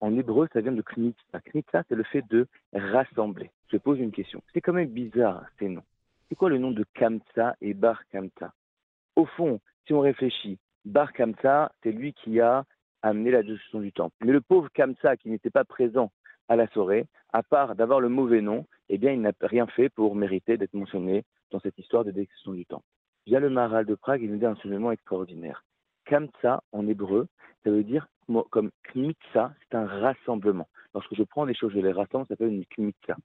en 0.00 0.14
hébreu, 0.14 0.46
ça 0.52 0.60
vient 0.60 0.72
de 0.72 0.82
Knitsa. 0.82 1.40
Knitsa, 1.40 1.84
c'est 1.88 1.94
le 1.94 2.04
fait 2.04 2.22
de 2.28 2.46
rassembler. 2.74 3.50
Je 3.68 3.78
pose 3.78 3.98
une 3.98 4.12
question. 4.12 4.42
C'est 4.52 4.60
quand 4.60 4.74
même 4.74 4.90
bizarre, 4.90 5.46
ces 5.58 5.70
noms. 5.70 5.84
C'est 6.28 6.34
quoi 6.34 6.50
le 6.50 6.58
nom 6.58 6.70
de 6.70 6.84
Kamsa 6.92 7.56
et 7.62 7.72
Bar 7.72 8.06
Kamsa 8.08 8.52
Au 9.16 9.24
fond, 9.24 9.58
si 9.86 9.94
on 9.94 10.00
réfléchit, 10.00 10.58
Bar 10.84 11.14
Kamsa, 11.14 11.72
c'est 11.82 11.92
lui 11.92 12.12
qui 12.12 12.40
a 12.40 12.66
amené 13.08 13.30
la 13.30 13.42
destruction 13.42 13.80
du 13.80 13.92
temple. 13.92 14.14
Mais 14.24 14.32
le 14.32 14.40
pauvre 14.40 14.68
Kamsa, 14.72 15.16
qui 15.16 15.28
n'était 15.28 15.50
pas 15.50 15.64
présent 15.64 16.10
à 16.48 16.56
la 16.56 16.66
soirée, 16.68 17.06
à 17.32 17.42
part 17.42 17.74
d'avoir 17.74 18.00
le 18.00 18.08
mauvais 18.08 18.40
nom, 18.40 18.66
eh 18.88 18.98
bien, 18.98 19.12
il 19.12 19.20
n'a 19.20 19.32
rien 19.40 19.66
fait 19.66 19.88
pour 19.88 20.14
mériter 20.14 20.56
d'être 20.56 20.74
mentionné 20.74 21.24
dans 21.50 21.60
cette 21.60 21.78
histoire 21.78 22.04
de 22.04 22.10
destruction 22.10 22.52
du 22.52 22.64
temple. 22.66 22.86
Via 23.26 23.40
le 23.40 23.50
Maharal 23.50 23.86
de 23.86 23.94
Prague, 23.94 24.22
il 24.22 24.30
nous 24.30 24.38
dit 24.38 24.46
un 24.46 24.52
enseignement 24.52 24.92
extraordinaire. 24.92 25.64
Kamtsa, 26.04 26.62
en 26.72 26.86
hébreu, 26.86 27.26
ça 27.64 27.70
veut 27.70 27.82
dire 27.82 28.06
comme 28.50 28.70
kmitsa, 28.92 29.54
c'est 29.60 29.76
un 29.76 29.86
rassemblement. 29.86 30.68
Lorsque 30.94 31.14
je 31.14 31.22
prends 31.22 31.46
des 31.46 31.54
choses, 31.54 31.72
je 31.72 31.78
les 31.78 31.92
rassemble, 31.92 32.26
ça 32.26 32.34
s'appelle 32.34 32.52
une 32.52 32.64
kmitsa. 32.66 33.16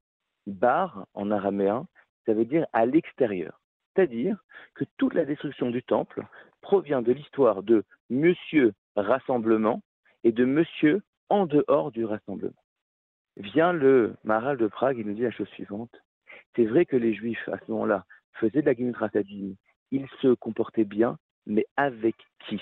Bar, 0.47 1.05
en 1.13 1.31
araméen, 1.31 1.87
ça 2.25 2.33
veut 2.33 2.45
dire 2.45 2.65
à 2.73 2.85
l'extérieur. 2.85 3.59
C'est-à-dire 3.95 4.37
que 4.75 4.85
toute 4.97 5.13
la 5.13 5.25
destruction 5.25 5.69
du 5.69 5.83
temple 5.83 6.25
provient 6.61 7.01
de 7.01 7.11
l'histoire 7.11 7.63
de 7.63 7.83
Monsieur 8.09 8.73
Rassemblement 8.95 9.81
et 10.23 10.31
de 10.31 10.45
Monsieur 10.45 11.01
en 11.29 11.45
dehors 11.45 11.91
du 11.91 12.05
rassemblement. 12.05 12.53
Vient 13.37 13.71
le 13.71 14.15
Maharal 14.23 14.57
de 14.57 14.67
Prague, 14.67 14.97
il 14.97 15.07
nous 15.07 15.13
dit 15.13 15.21
la 15.21 15.31
chose 15.31 15.47
suivante. 15.49 15.95
C'est 16.55 16.65
vrai 16.65 16.85
que 16.85 16.97
les 16.97 17.13
Juifs, 17.13 17.47
à 17.49 17.57
ce 17.59 17.71
moment-là, 17.71 18.05
faisaient 18.33 18.61
de 18.61 18.65
la 18.65 18.73
Gimut 18.73 18.95
Ils 19.91 20.07
se 20.21 20.33
comportaient 20.33 20.83
bien, 20.85 21.17
mais 21.45 21.65
avec 21.77 22.15
qui? 22.39 22.61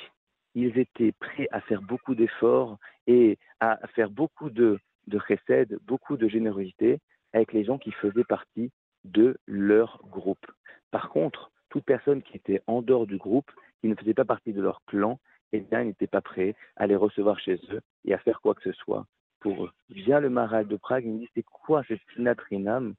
Ils 0.56 0.78
étaient 0.78 1.12
prêts 1.14 1.48
à 1.52 1.62
faire 1.62 1.82
beaucoup 1.82 2.16
d'efforts 2.16 2.78
et 3.08 3.38
à 3.60 3.80
faire 3.96 4.10
beaucoup 4.10 4.50
de, 4.50 4.80
de 5.08 5.80
beaucoup 5.86 6.18
de 6.18 6.28
générosité 6.28 7.00
avec 7.34 7.54
les 7.54 7.64
gens 7.64 7.78
qui 7.78 7.92
faisaient 7.92 8.24
partie 8.24 8.72
de 9.04 9.38
leur 9.48 10.02
groupe. 10.10 10.46
Par 10.92 11.10
contre, 11.10 11.52
toute 11.70 11.86
personne 11.86 12.22
qui 12.22 12.38
était 12.38 12.62
en 12.68 12.82
dehors 12.82 13.08
du 13.08 13.18
groupe, 13.18 13.50
qui 13.82 13.88
ne 13.88 13.96
faisait 13.96 14.14
pas 14.14 14.26
partie 14.26 14.54
de 14.54 14.62
leur 14.62 14.84
clan, 14.86 15.20
eh 15.52 15.62
bien, 15.62 15.84
n'étaient 15.84 16.08
pas 16.08 16.22
prêts 16.22 16.56
à 16.76 16.88
les 16.88 16.96
recevoir 16.96 17.40
chez 17.40 17.60
eux 17.72 17.82
et 18.06 18.14
à 18.14 18.18
faire 18.20 18.42
quoi 18.42 18.56
que 18.56 18.64
ce 18.64 18.72
soit 18.74 19.06
pour 19.40 19.66
eux. 19.66 19.72
Via 19.90 20.20
le 20.20 20.30
Maral 20.30 20.68
de 20.68 20.76
Prague, 20.76 21.06
il 21.06 21.14
me 21.14 21.20
dit 21.20 21.30
c'est 21.34 21.44
quoi 21.44 21.84
cette 21.88 22.02
tinatrinam 22.14 22.94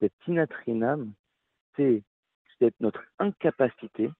Cette 0.00 0.12
tinatrinam, 0.24 1.12
c'est 1.76 2.02
notre 2.80 3.04
incapacité 3.18 4.10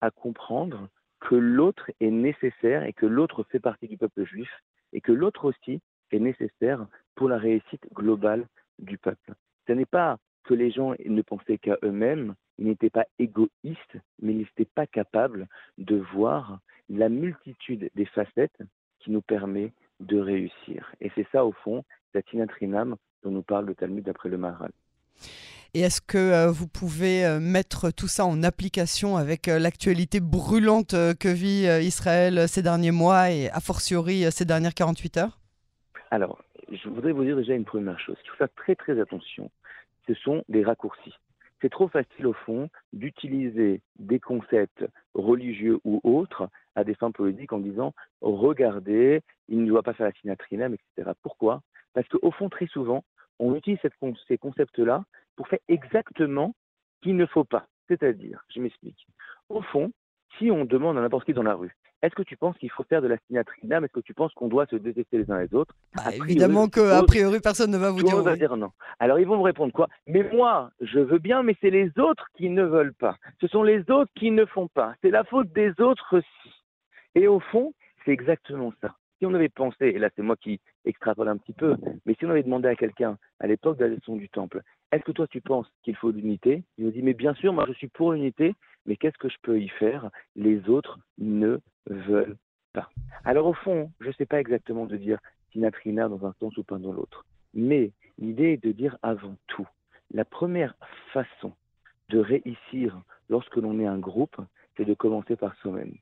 à 0.00 0.10
comprendre 0.10 0.88
que 1.20 1.34
l'autre 1.34 1.90
est 2.00 2.10
nécessaire 2.10 2.84
et 2.84 2.92
que 2.92 3.06
l'autre 3.06 3.44
fait 3.44 3.60
partie 3.60 3.88
du 3.88 3.96
peuple 3.96 4.24
juif 4.24 4.50
et 4.92 5.00
que 5.00 5.12
l'autre 5.12 5.46
aussi 5.46 5.80
est 6.10 6.18
nécessaire 6.18 6.86
pour 7.14 7.28
la 7.28 7.38
réussite 7.38 7.86
globale 7.92 8.46
du 8.78 8.98
peuple. 8.98 9.34
Ce 9.66 9.72
n'est 9.72 9.86
pas 9.86 10.18
que 10.44 10.54
les 10.54 10.70
gens 10.70 10.94
ne 11.04 11.22
pensaient 11.22 11.58
qu'à 11.58 11.78
eux-mêmes, 11.82 12.34
ils 12.58 12.66
n'étaient 12.66 12.90
pas 12.90 13.06
égoïstes, 13.18 13.98
mais 14.20 14.32
ils 14.32 14.38
n'étaient 14.38 14.70
pas 14.74 14.86
capables 14.86 15.48
de 15.78 15.96
voir 15.96 16.58
la 16.88 17.08
multitude 17.08 17.90
des 17.94 18.06
facettes 18.06 18.58
qui 19.00 19.10
nous 19.10 19.22
permet 19.22 19.72
de 20.00 20.18
réussir. 20.18 20.92
Et 21.00 21.10
c'est 21.14 21.26
ça, 21.32 21.44
au 21.44 21.52
fond, 21.52 21.84
la 22.14 22.22
tinatrinam 22.22 22.96
dont 23.22 23.30
nous 23.30 23.42
parle 23.42 23.66
le 23.66 23.74
Talmud 23.74 24.04
d'après 24.04 24.28
le 24.28 24.38
Maharal. 24.38 24.72
Et 25.76 25.80
est-ce 25.80 26.00
que 26.00 26.18
euh, 26.18 26.50
vous 26.52 26.68
pouvez 26.68 27.26
euh, 27.26 27.40
mettre 27.40 27.90
tout 27.90 28.06
ça 28.06 28.24
en 28.24 28.44
application 28.44 29.16
avec 29.16 29.48
euh, 29.48 29.58
l'actualité 29.58 30.20
brûlante 30.20 30.94
que 31.18 31.28
vit 31.28 31.66
Israël 31.84 32.48
ces 32.48 32.62
derniers 32.62 32.92
mois 32.92 33.30
et 33.30 33.50
a 33.50 33.60
fortiori 33.60 34.30
ces 34.30 34.44
dernières 34.44 34.74
48 34.74 35.16
heures? 35.16 35.38
Alors, 36.12 36.44
je 36.70 36.88
voudrais 36.88 37.12
vous 37.12 37.24
dire 37.24 37.36
déjà 37.36 37.54
une 37.54 37.64
première 37.64 37.98
chose. 37.98 38.16
Il 38.24 38.30
faut 38.30 38.36
faire 38.36 38.54
très 38.56 38.76
très 38.76 39.00
attention. 39.00 39.50
Ce 40.06 40.14
sont 40.14 40.44
des 40.48 40.62
raccourcis. 40.62 41.14
C'est 41.64 41.70
trop 41.70 41.88
facile 41.88 42.26
au 42.26 42.34
fond 42.34 42.68
d'utiliser 42.92 43.80
des 43.98 44.20
concepts 44.20 44.84
religieux 45.14 45.78
ou 45.84 45.98
autres 46.04 46.50
à 46.74 46.84
des 46.84 46.94
fins 46.94 47.10
politiques 47.10 47.54
en 47.54 47.58
disant 47.58 47.94
regardez, 48.20 49.22
il 49.48 49.62
ne 49.62 49.68
doit 49.68 49.82
pas 49.82 49.94
faire 49.94 50.04
la 50.04 50.12
sinatrinam, 50.12 50.74
etc. 50.74 51.12
Pourquoi? 51.22 51.62
Parce 51.94 52.06
qu'au 52.08 52.30
fond, 52.32 52.50
très 52.50 52.66
souvent, 52.66 53.02
on 53.38 53.54
utilise 53.54 53.78
ces 54.28 54.36
concepts-là 54.36 55.04
pour 55.36 55.48
faire 55.48 55.58
exactement 55.68 56.54
ce 56.96 57.04
qu'il 57.04 57.16
ne 57.16 57.24
faut 57.24 57.44
pas. 57.44 57.66
C'est-à-dire, 57.88 58.44
je 58.54 58.60
m'explique. 58.60 59.06
Au 59.48 59.62
fond, 59.62 59.90
si 60.36 60.50
on 60.50 60.66
demande 60.66 60.98
à 60.98 61.00
n'importe 61.00 61.24
qui 61.24 61.32
dans 61.32 61.42
la 61.42 61.54
rue, 61.54 61.74
est-ce 62.04 62.14
que 62.14 62.22
tu 62.22 62.36
penses 62.36 62.56
qu'il 62.58 62.70
faut 62.70 62.84
faire 62.84 63.00
de 63.00 63.08
la 63.08 63.16
sinatrinam 63.26 63.82
Est-ce 63.82 63.92
que 63.94 64.00
tu 64.00 64.12
penses 64.12 64.34
qu'on 64.34 64.48
doit 64.48 64.66
se 64.66 64.76
détester 64.76 65.16
les 65.16 65.30
uns 65.30 65.40
les 65.40 65.54
autres? 65.54 65.74
Bah, 65.94 66.02
Évidemment 66.14 66.68
qu'à 66.68 67.02
priori, 67.02 67.40
personne 67.40 67.70
ne 67.70 67.78
va 67.78 67.90
vous 67.90 68.02
dire, 68.02 68.22
oui. 68.22 68.38
dire 68.38 68.58
non. 68.58 68.72
Alors 69.00 69.18
ils 69.18 69.26
vont 69.26 69.38
me 69.38 69.42
répondre 69.42 69.72
quoi? 69.72 69.88
Mais 70.06 70.22
moi, 70.34 70.70
je 70.82 70.98
veux 70.98 71.18
bien, 71.18 71.42
mais 71.42 71.56
c'est 71.62 71.70
les 71.70 71.90
autres 71.98 72.26
qui 72.36 72.50
ne 72.50 72.62
veulent 72.62 72.92
pas. 72.92 73.16
Ce 73.40 73.46
sont 73.46 73.62
les 73.62 73.90
autres 73.90 74.12
qui 74.14 74.30
ne 74.30 74.44
font 74.44 74.68
pas. 74.68 74.94
C'est 75.00 75.10
la 75.10 75.24
faute 75.24 75.50
des 75.54 75.72
autres 75.80 76.18
aussi. 76.18 76.54
Et 77.14 77.26
au 77.26 77.40
fond, 77.40 77.72
c'est 78.04 78.12
exactement 78.12 78.72
ça 78.82 78.94
si 79.18 79.26
on 79.26 79.34
avait 79.34 79.48
pensé, 79.48 79.86
et 79.86 79.98
là 79.98 80.10
c'est 80.14 80.22
moi 80.22 80.36
qui 80.36 80.60
extrapole 80.84 81.28
un 81.28 81.36
petit 81.36 81.52
peu, 81.52 81.76
mais 82.04 82.14
si 82.18 82.26
on 82.26 82.30
avait 82.30 82.42
demandé 82.42 82.68
à 82.68 82.74
quelqu'un 82.74 83.16
à 83.40 83.46
l'époque 83.46 83.78
de 83.78 83.84
la 83.84 83.94
leçon 83.94 84.16
du 84.16 84.28
temple, 84.28 84.60
est-ce 84.92 85.04
que 85.04 85.12
toi 85.12 85.26
tu 85.26 85.40
penses 85.40 85.66
qu'il 85.82 85.96
faut 85.96 86.10
l'unité? 86.10 86.64
Il 86.76 86.84
nous 86.84 86.90
dit, 86.90 87.00
mais 87.00 87.14
bien 87.14 87.32
sûr, 87.34 87.52
moi 87.52 87.64
je 87.66 87.72
suis 87.72 87.88
pour 87.88 88.12
l'unité, 88.12 88.54
mais 88.86 88.96
qu'est-ce 88.96 89.16
que 89.18 89.28
je 89.28 89.36
peux 89.42 89.60
y 89.60 89.68
faire? 89.68 90.10
Les 90.36 90.68
autres 90.68 90.98
ne 91.18 91.58
veulent 91.86 92.36
pas. 92.72 92.90
Alors 93.24 93.46
au 93.46 93.54
fond, 93.54 93.90
je 94.00 94.08
ne 94.08 94.12
sais 94.12 94.26
pas 94.26 94.40
exactement 94.40 94.86
de 94.86 94.96
dire 94.96 95.18
sinatrina 95.52 96.08
dans 96.08 96.26
un 96.26 96.34
sens 96.40 96.56
ou 96.56 96.64
pas 96.64 96.78
dans 96.78 96.92
l'autre, 96.92 97.24
mais 97.54 97.92
l'idée 98.18 98.52
est 98.52 98.64
de 98.64 98.72
dire 98.72 98.98
avant 99.02 99.36
tout, 99.46 99.66
la 100.12 100.24
première 100.24 100.74
façon 101.12 101.52
de 102.10 102.18
réussir 102.18 103.00
lorsque 103.28 103.56
l'on 103.56 103.78
est 103.80 103.86
un 103.86 103.98
groupe, 103.98 104.36
c'est 104.76 104.84
de 104.84 104.94
commencer 104.94 105.36
par 105.36 105.54
soi-même. 105.56 105.94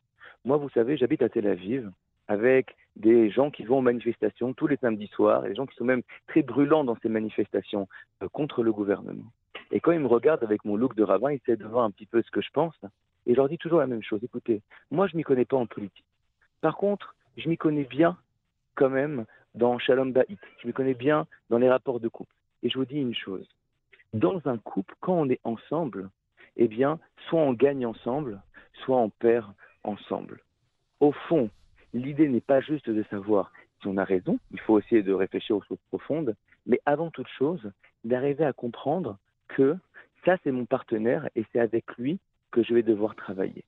Moi, 0.45 0.57
vous 0.57 0.71
savez, 0.71 0.97
j'habite 0.97 1.23
à 1.23 1.29
Tel 1.29 1.47
Aviv, 1.47 1.91
avec 2.29 2.77
des 2.97 3.31
gens 3.31 3.51
qui 3.51 3.65
vont 3.65 3.79
aux 3.79 3.83
manifestations 3.83 4.55
tous 4.55 4.67
les 4.67 4.77
samedis 4.77 5.09
soirs, 5.09 5.45
et 5.45 5.51
des 5.51 5.55
gens 5.55 5.67
qui 5.67 5.77
sont 5.77 5.85
même 5.85 6.03
très 6.27 6.43
brûlants 6.43 6.85
dans 6.85 6.97
ces 7.03 7.09
manifestations 7.09 7.89
euh, 8.23 8.29
contre 8.29 8.63
le 8.63 8.73
gouvernement. 8.73 9.31
Et 9.71 9.81
quand 9.81 9.93
ils 9.93 10.01
me 10.01 10.07
regardent 10.07 10.45
avec 10.45 10.65
mon 10.65 10.77
look 10.77 10.95
de 10.95 11.03
rabbin, 11.03 11.33
ils 11.33 11.37
essaient 11.37 11.57
de 11.57 11.67
voir 11.67 11.85
un 11.85 11.91
petit 11.91 12.07
peu 12.07 12.23
ce 12.23 12.31
que 12.31 12.43
je 12.43 12.51
pense, 12.53 12.75
et 13.27 13.33
je 13.33 13.37
leur 13.37 13.49
dis 13.49 13.59
toujours 13.59 13.81
la 13.81 13.87
même 13.87 14.03
chose. 14.03 14.21
Écoutez, 14.23 14.63
moi 14.91 15.07
je 15.07 15.17
m'y 15.17 15.23
connais 15.23 15.45
pas 15.45 15.57
en 15.57 15.67
politique. 15.67 16.05
Par 16.61 16.77
contre, 16.77 17.15
je 17.37 17.49
m'y 17.49 17.57
connais 17.57 17.85
bien 17.85 18.17
quand 18.75 18.91
même 18.91 19.25
dans 19.55 19.79
Shalom 19.79 20.13
Ba'it. 20.13 20.39
Je 20.61 20.67
m'y 20.67 20.73
connais 20.73 20.95
bien 20.95 21.27
dans 21.51 21.59
les 21.59 21.69
rapports 21.69 22.01
de 22.01 22.09
couple. 22.09 22.35
Et 22.63 22.71
je 22.71 22.79
vous 22.79 22.85
dis 22.85 22.99
une 22.99 23.15
chose. 23.15 23.47
Dans 24.13 24.41
un 24.47 24.59
couple, 24.59 24.95
quand 25.01 25.15
on 25.15 25.29
est 25.29 25.41
ensemble, 25.45 26.11
eh 26.57 26.69
bien, 26.69 26.99
soit 27.29 27.41
on 27.41 27.53
gagne 27.53 27.87
ensemble, 27.87 28.41
soit 28.85 28.99
on 28.99 29.11
perd 29.11 29.53
ensemble. 29.85 30.41
Au 31.01 31.13
fond, 31.13 31.51
l'idée 31.95 32.29
n'est 32.29 32.41
pas 32.41 32.61
juste 32.61 32.89
de 32.89 33.03
savoir 33.05 33.53
si 33.81 33.89
on 33.89 33.97
a 33.97 34.05
raison, 34.05 34.39
il 34.53 34.61
faut 34.61 34.79
essayer 34.79 35.03
de 35.03 35.13
réfléchir 35.13 35.57
aux 35.57 35.63
choses 35.63 35.81
profondes, 35.89 36.37
mais 36.67 36.81
avant 36.87 37.11
toute 37.11 37.29
chose, 37.29 37.73
d'arriver 38.05 38.45
à 38.45 38.53
comprendre 38.53 39.19
que 39.49 39.77
ça, 40.25 40.37
c'est 40.45 40.53
mon 40.53 40.67
partenaire 40.67 41.29
et 41.35 41.45
c'est 41.53 41.59
avec 41.59 41.85
lui 41.97 42.21
que 42.53 42.63
je 42.63 42.73
vais 42.75 42.83
devoir 42.83 43.17
travailler. 43.17 43.65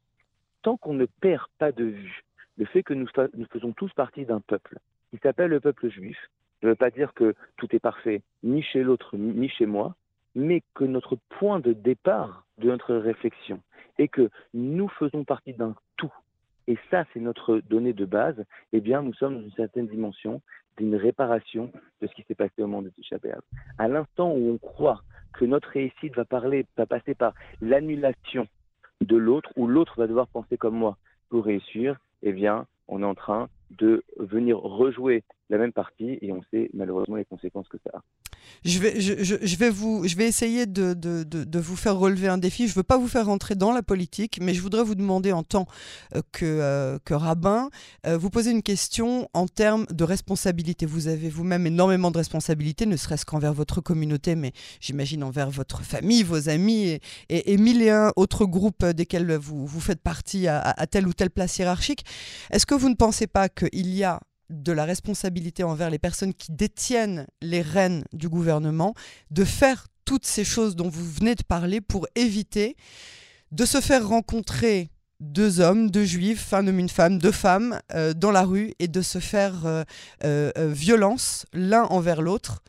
Tant 0.62 0.76
qu'on 0.76 0.94
ne 0.94 1.06
perd 1.06 1.46
pas 1.58 1.72
de 1.72 1.84
vue 1.84 2.22
le 2.56 2.66
fait 2.66 2.82
que 2.82 2.94
nous, 2.94 3.08
faisons 3.50 3.72
tous 3.72 3.92
partie 3.94 4.24
d'un 4.24 4.40
peuple 4.40 4.78
qui 5.10 5.18
s'appelle 5.18 5.50
le 5.50 5.60
peuple 5.60 5.88
juif, 5.90 6.16
je 6.62 6.66
ne 6.66 6.72
veux 6.72 6.76
pas 6.76 6.90
dire 6.90 7.12
que 7.14 7.34
tout 7.56 7.74
est 7.74 7.80
parfait, 7.80 8.22
ni 8.42 8.62
chez 8.62 8.82
l'autre, 8.82 9.16
ni 9.16 9.48
chez 9.48 9.66
moi, 9.66 9.96
mais 10.34 10.62
que 10.74 10.84
notre 10.84 11.16
point 11.28 11.60
de 11.60 11.72
départ 11.72 12.46
de 12.58 12.68
notre 12.68 12.94
réflexion 12.94 13.60
est 13.98 14.08
que 14.08 14.30
nous 14.54 14.88
faisons 14.88 15.24
partie 15.24 15.52
d'un 15.52 15.74
tout. 15.96 16.12
Et 16.66 16.78
ça, 16.90 17.04
c'est 17.12 17.20
notre 17.20 17.58
donnée 17.58 17.92
de 17.92 18.04
base, 18.04 18.42
eh 18.72 18.80
bien, 18.80 19.02
nous 19.02 19.14
sommes 19.14 19.34
dans 19.34 19.42
une 19.42 19.52
certaine 19.52 19.86
dimension 19.86 20.40
d'une 20.76 20.96
réparation 20.96 21.70
de 22.00 22.06
ce 22.06 22.14
qui 22.14 22.22
s'est 22.22 22.34
passé 22.34 22.62
au 22.62 22.66
monde 22.66 22.86
de 22.86 22.90
Tisha 22.90 23.16
À 23.78 23.86
l'instant 23.86 24.32
où 24.32 24.50
on 24.50 24.58
croit 24.58 25.02
que 25.34 25.44
notre 25.44 25.68
réussite 25.68 26.14
va 26.14 26.24
passer 26.24 27.14
par 27.14 27.34
l'annulation 27.60 28.48
de 29.04 29.16
l'autre, 29.16 29.50
ou 29.56 29.66
l'autre 29.66 29.94
va 29.96 30.06
devoir 30.06 30.26
penser 30.28 30.56
comme 30.56 30.76
moi 30.76 30.96
pour 31.28 31.44
réussir, 31.44 31.98
eh 32.22 32.32
bien, 32.32 32.66
on 32.88 33.02
est 33.02 33.06
en 33.06 33.14
train 33.14 33.48
de 33.70 34.04
venir 34.18 34.58
rejouer 34.58 35.24
la 35.50 35.58
même 35.58 35.72
partie 35.72 36.18
et 36.20 36.32
on 36.32 36.42
sait 36.50 36.70
malheureusement 36.72 37.16
les 37.16 37.24
conséquences 37.24 37.68
que 37.68 37.76
ça 37.84 37.98
a. 37.98 38.02
Je 38.64 38.78
vais, 38.78 39.00
je, 39.00 39.56
vais, 39.56 39.70
vous, 39.70 40.06
je 40.06 40.16
vais 40.16 40.26
essayer 40.26 40.66
de, 40.66 40.94
de, 40.94 41.22
de, 41.22 41.58
vous 41.58 41.76
faire 41.76 41.96
relever 41.96 42.28
un 42.28 42.38
défi. 42.38 42.66
Je 42.66 42.72
ne 42.72 42.76
veux 42.76 42.82
pas 42.82 42.96
vous 42.96 43.08
faire 43.08 43.26
rentrer 43.26 43.54
dans 43.54 43.72
la 43.72 43.82
politique, 43.82 44.38
mais 44.40 44.54
je 44.54 44.62
voudrais 44.62 44.82
vous 44.82 44.94
demander 44.94 45.32
en 45.32 45.42
tant 45.42 45.66
euh, 46.14 46.22
que, 46.32 46.44
euh, 46.44 46.98
que 47.04 47.14
rabbin, 47.14 47.70
euh, 48.06 48.16
vous 48.16 48.30
poser 48.30 48.50
une 48.50 48.62
question 48.62 49.28
en 49.34 49.46
termes 49.46 49.86
de 49.90 50.04
responsabilité. 50.04 50.86
Vous 50.86 51.08
avez 51.08 51.28
vous-même 51.28 51.66
énormément 51.66 52.10
de 52.10 52.18
responsabilités, 52.18 52.86
ne 52.86 52.96
serait-ce 52.96 53.26
qu'envers 53.26 53.52
votre 53.52 53.80
communauté, 53.80 54.34
mais 54.34 54.52
j'imagine 54.80 55.22
envers 55.22 55.50
votre 55.50 55.82
famille, 55.82 56.22
vos 56.22 56.48
amis 56.48 57.00
et, 57.28 57.52
et, 57.52 57.56
mille 57.58 57.82
et 57.82 57.90
un 57.90 58.12
autres 58.16 58.46
groupes 58.46 58.84
desquels 58.84 59.36
vous, 59.36 59.66
vous 59.66 59.80
faites 59.80 60.00
partie 60.00 60.48
à, 60.48 60.60
à 60.60 60.86
telle 60.86 61.06
ou 61.06 61.12
telle 61.12 61.30
place 61.30 61.58
hiérarchique. 61.58 62.04
Est-ce 62.50 62.66
que 62.66 62.74
vous 62.74 62.88
ne 62.88 62.94
pensez 62.94 63.26
pas 63.26 63.48
qu'il 63.48 63.94
y 63.94 64.04
a 64.04 64.20
de 64.50 64.72
la 64.72 64.84
responsabilité 64.84 65.62
envers 65.62 65.90
les 65.90 65.98
personnes 65.98 66.34
qui 66.34 66.52
détiennent 66.52 67.26
les 67.40 67.62
rênes 67.62 68.04
du 68.12 68.28
gouvernement 68.28 68.94
de 69.30 69.44
faire 69.44 69.86
toutes 70.04 70.26
ces 70.26 70.44
choses 70.44 70.76
dont 70.76 70.88
vous 70.88 71.04
venez 71.04 71.34
de 71.34 71.42
parler 71.42 71.80
pour 71.80 72.06
éviter 72.14 72.76
de 73.52 73.64
se 73.64 73.80
faire 73.80 74.06
rencontrer 74.06 74.90
deux 75.20 75.60
hommes, 75.60 75.90
deux 75.90 76.04
juifs, 76.04 76.52
un 76.52 76.66
homme, 76.66 76.78
une 76.78 76.88
femme, 76.88 77.18
deux 77.18 77.32
femmes 77.32 77.80
euh, 77.92 78.12
dans 78.12 78.32
la 78.32 78.42
rue 78.42 78.74
et 78.80 78.88
de 78.88 79.00
se 79.00 79.20
faire 79.20 79.64
euh, 79.64 79.84
euh, 80.24 80.50
violence 80.72 81.46
l'un 81.52 81.84
envers 81.84 82.20
l'autre 82.20 82.62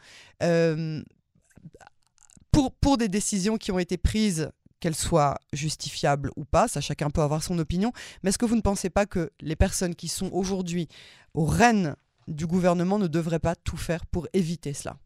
pour, 2.51 2.71
pour 2.73 2.97
des 2.97 3.07
décisions 3.09 3.57
qui 3.57 3.71
ont 3.71 3.79
été 3.79 3.97
prises 3.97 4.51
qu'elle 4.79 4.95
soit 4.95 5.35
justifiable 5.53 6.29
ou 6.35 6.45
pas, 6.45 6.67
ça 6.67 6.81
chacun 6.81 7.09
peut 7.09 7.21
avoir 7.21 7.43
son 7.43 7.57
opinion, 7.59 7.91
mais 8.23 8.29
est-ce 8.29 8.37
que 8.37 8.45
vous 8.45 8.55
ne 8.55 8.61
pensez 8.61 8.89
pas 8.89 9.05
que 9.05 9.29
les 9.41 9.55
personnes 9.55 9.95
qui 9.95 10.07
sont 10.07 10.29
aujourd'hui 10.31 10.87
aux 11.33 11.45
rênes 11.45 11.95
du 12.27 12.47
gouvernement 12.47 12.99
ne 12.99 13.07
devraient 13.07 13.39
pas 13.39 13.55
tout 13.55 13.77
faire 13.77 14.05
pour 14.05 14.27
éviter 14.33 14.73
cela? 14.73 14.97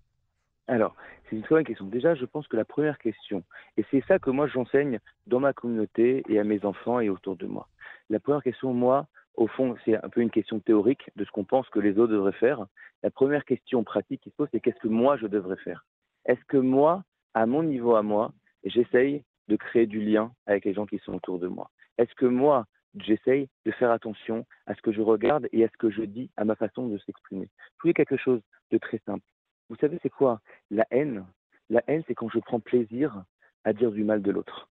Alors, 0.68 0.96
c'est 1.30 1.36
une 1.36 1.42
très 1.42 1.56
bonne 1.56 1.64
question. 1.64 1.86
Déjà, 1.86 2.16
je 2.16 2.26
pense 2.26 2.48
que 2.48 2.56
la 2.56 2.66
première 2.66 3.00
question, 3.00 3.44
et 3.78 3.86
c'est 3.90 4.04
ça 4.08 4.20
que 4.20 4.30
moi 4.30 4.48
j'enseigne 4.48 5.00
dans 5.28 5.40
ma 5.40 5.54
communauté 5.54 6.24
et 6.30 6.40
à 6.40 6.44
mes 6.44 6.64
enfants 6.64 7.00
et 7.00 7.10
autour 7.10 7.36
de 7.36 7.48
moi. 7.48 7.68
La 8.10 8.20
première 8.20 8.44
question, 8.44 8.74
moi, 8.74 9.08
au 9.36 9.48
fond, 9.48 9.76
c'est 9.86 9.96
un 9.96 10.10
peu 10.10 10.22
une 10.22 10.30
question 10.30 10.60
théorique 10.60 11.10
de 11.16 11.26
ce 11.26 11.32
qu'on 11.32 11.44
pense 11.44 11.68
que 11.70 11.80
les 11.80 11.98
autres 11.98 12.14
devraient 12.14 12.32
faire. 12.34 12.66
La 13.04 13.10
première 13.10 13.46
question 13.46 13.84
pratique 13.84 14.22
qui 14.22 14.30
se 14.30 14.36
pose, 14.36 14.50
c'est 14.52 14.60
qu'est-ce 14.60 14.80
que 14.80 14.88
moi 14.88 15.18
je 15.18 15.28
devrais 15.28 15.58
faire? 15.58 15.86
Est-ce 16.26 16.44
que 16.48 16.58
moi, 16.58 17.04
à 17.34 17.46
mon 17.46 17.64
niveau 17.64 17.96
à 17.96 18.04
moi, 18.04 18.34
j'essaye 18.64 19.24
de 19.50 19.56
créer 19.58 19.88
du 19.88 20.00
lien 20.00 20.32
avec 20.46 20.64
les 20.64 20.74
gens 20.74 20.86
qui 20.86 21.00
sont 21.00 21.14
autour 21.14 21.40
de 21.40 21.48
moi 21.48 21.70
Est-ce 21.98 22.14
que 22.16 22.28
moi, 22.28 22.66
j'essaye 22.96 23.50
de 23.66 23.72
faire 23.72 23.92
attention 23.92 24.46
à 24.68 24.76
ce 24.76 24.82
que 24.82 24.94
je 24.94 25.02
regarde 25.02 25.50
et 25.52 25.66
à 25.66 25.68
ce 25.68 25.78
que 25.78 25.90
je 25.90 26.04
dis, 26.04 26.30
à 26.38 26.46
ma 26.46 26.56
façon 26.56 26.88
de 26.88 26.98
s'exprimer? 27.00 27.50
Je 27.78 27.82
voulais 27.82 27.94
quelque 27.94 28.18
chose 28.18 28.42
de 28.72 28.78
très 28.78 29.00
simple. 29.06 29.26
Vous 29.70 29.76
savez, 29.78 30.00
c'est 30.02 30.10
quoi? 30.10 30.40
La 30.70 30.86
haine 30.92 31.26
La 31.70 31.84
haine, 31.88 32.04
c'est 32.08 32.16
quand 32.16 32.30
je 32.30 32.40
prends 32.40 32.60
plaisir 32.60 33.24
à 33.66 33.74
dire 33.74 33.92
du 33.92 34.04
mal 34.04 34.22
de 34.22 34.32
l'autre. 34.32 34.70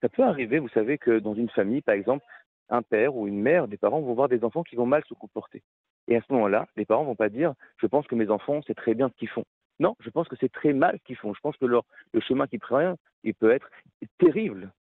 Ça 0.00 0.08
peut 0.08 0.22
arriver, 0.22 0.58
vous 0.58 0.68
savez, 0.68 0.98
que 0.98 1.18
dans 1.18 1.34
une 1.34 1.48
famille, 1.48 1.80
par 1.80 1.94
exemple, 1.94 2.24
un 2.68 2.82
père 2.82 3.16
ou 3.16 3.26
une 3.26 3.40
mère, 3.40 3.68
des 3.68 3.78
parents 3.78 4.00
vont 4.00 4.14
voir 4.14 4.28
des 4.28 4.44
enfants 4.44 4.62
qui 4.62 4.76
vont 4.76 4.86
mal 4.86 5.02
se 5.08 5.14
comporter. 5.14 5.62
Et 6.08 6.16
à 6.16 6.20
ce 6.20 6.32
moment-là, 6.32 6.66
les 6.76 6.84
parents 6.84 7.04
vont 7.04 7.16
pas 7.16 7.28
dire 7.28 7.54
Je 7.78 7.86
pense 7.86 8.06
que 8.06 8.14
mes 8.14 8.30
enfants, 8.30 8.60
c'est 8.66 8.74
très 8.74 8.94
bien 8.94 9.08
ce 9.08 9.14
qu'ils 9.14 9.28
font. 9.28 9.44
Non, 9.80 9.96
je 10.00 10.10
pense 10.10 10.28
que 10.28 10.36
c'est 10.40 10.52
très 10.52 10.72
mal 10.72 10.98
qu'ils 11.04 11.16
font. 11.16 11.34
Je 11.34 11.40
pense 11.40 11.56
que 11.56 11.66
leur, 11.66 11.84
le 12.12 12.20
chemin 12.20 12.46
qu'ils 12.46 12.60
prennent, 12.60 12.96
il 13.24 13.34
peut 13.34 13.50
être 13.50 13.68
terrible. 14.18 14.72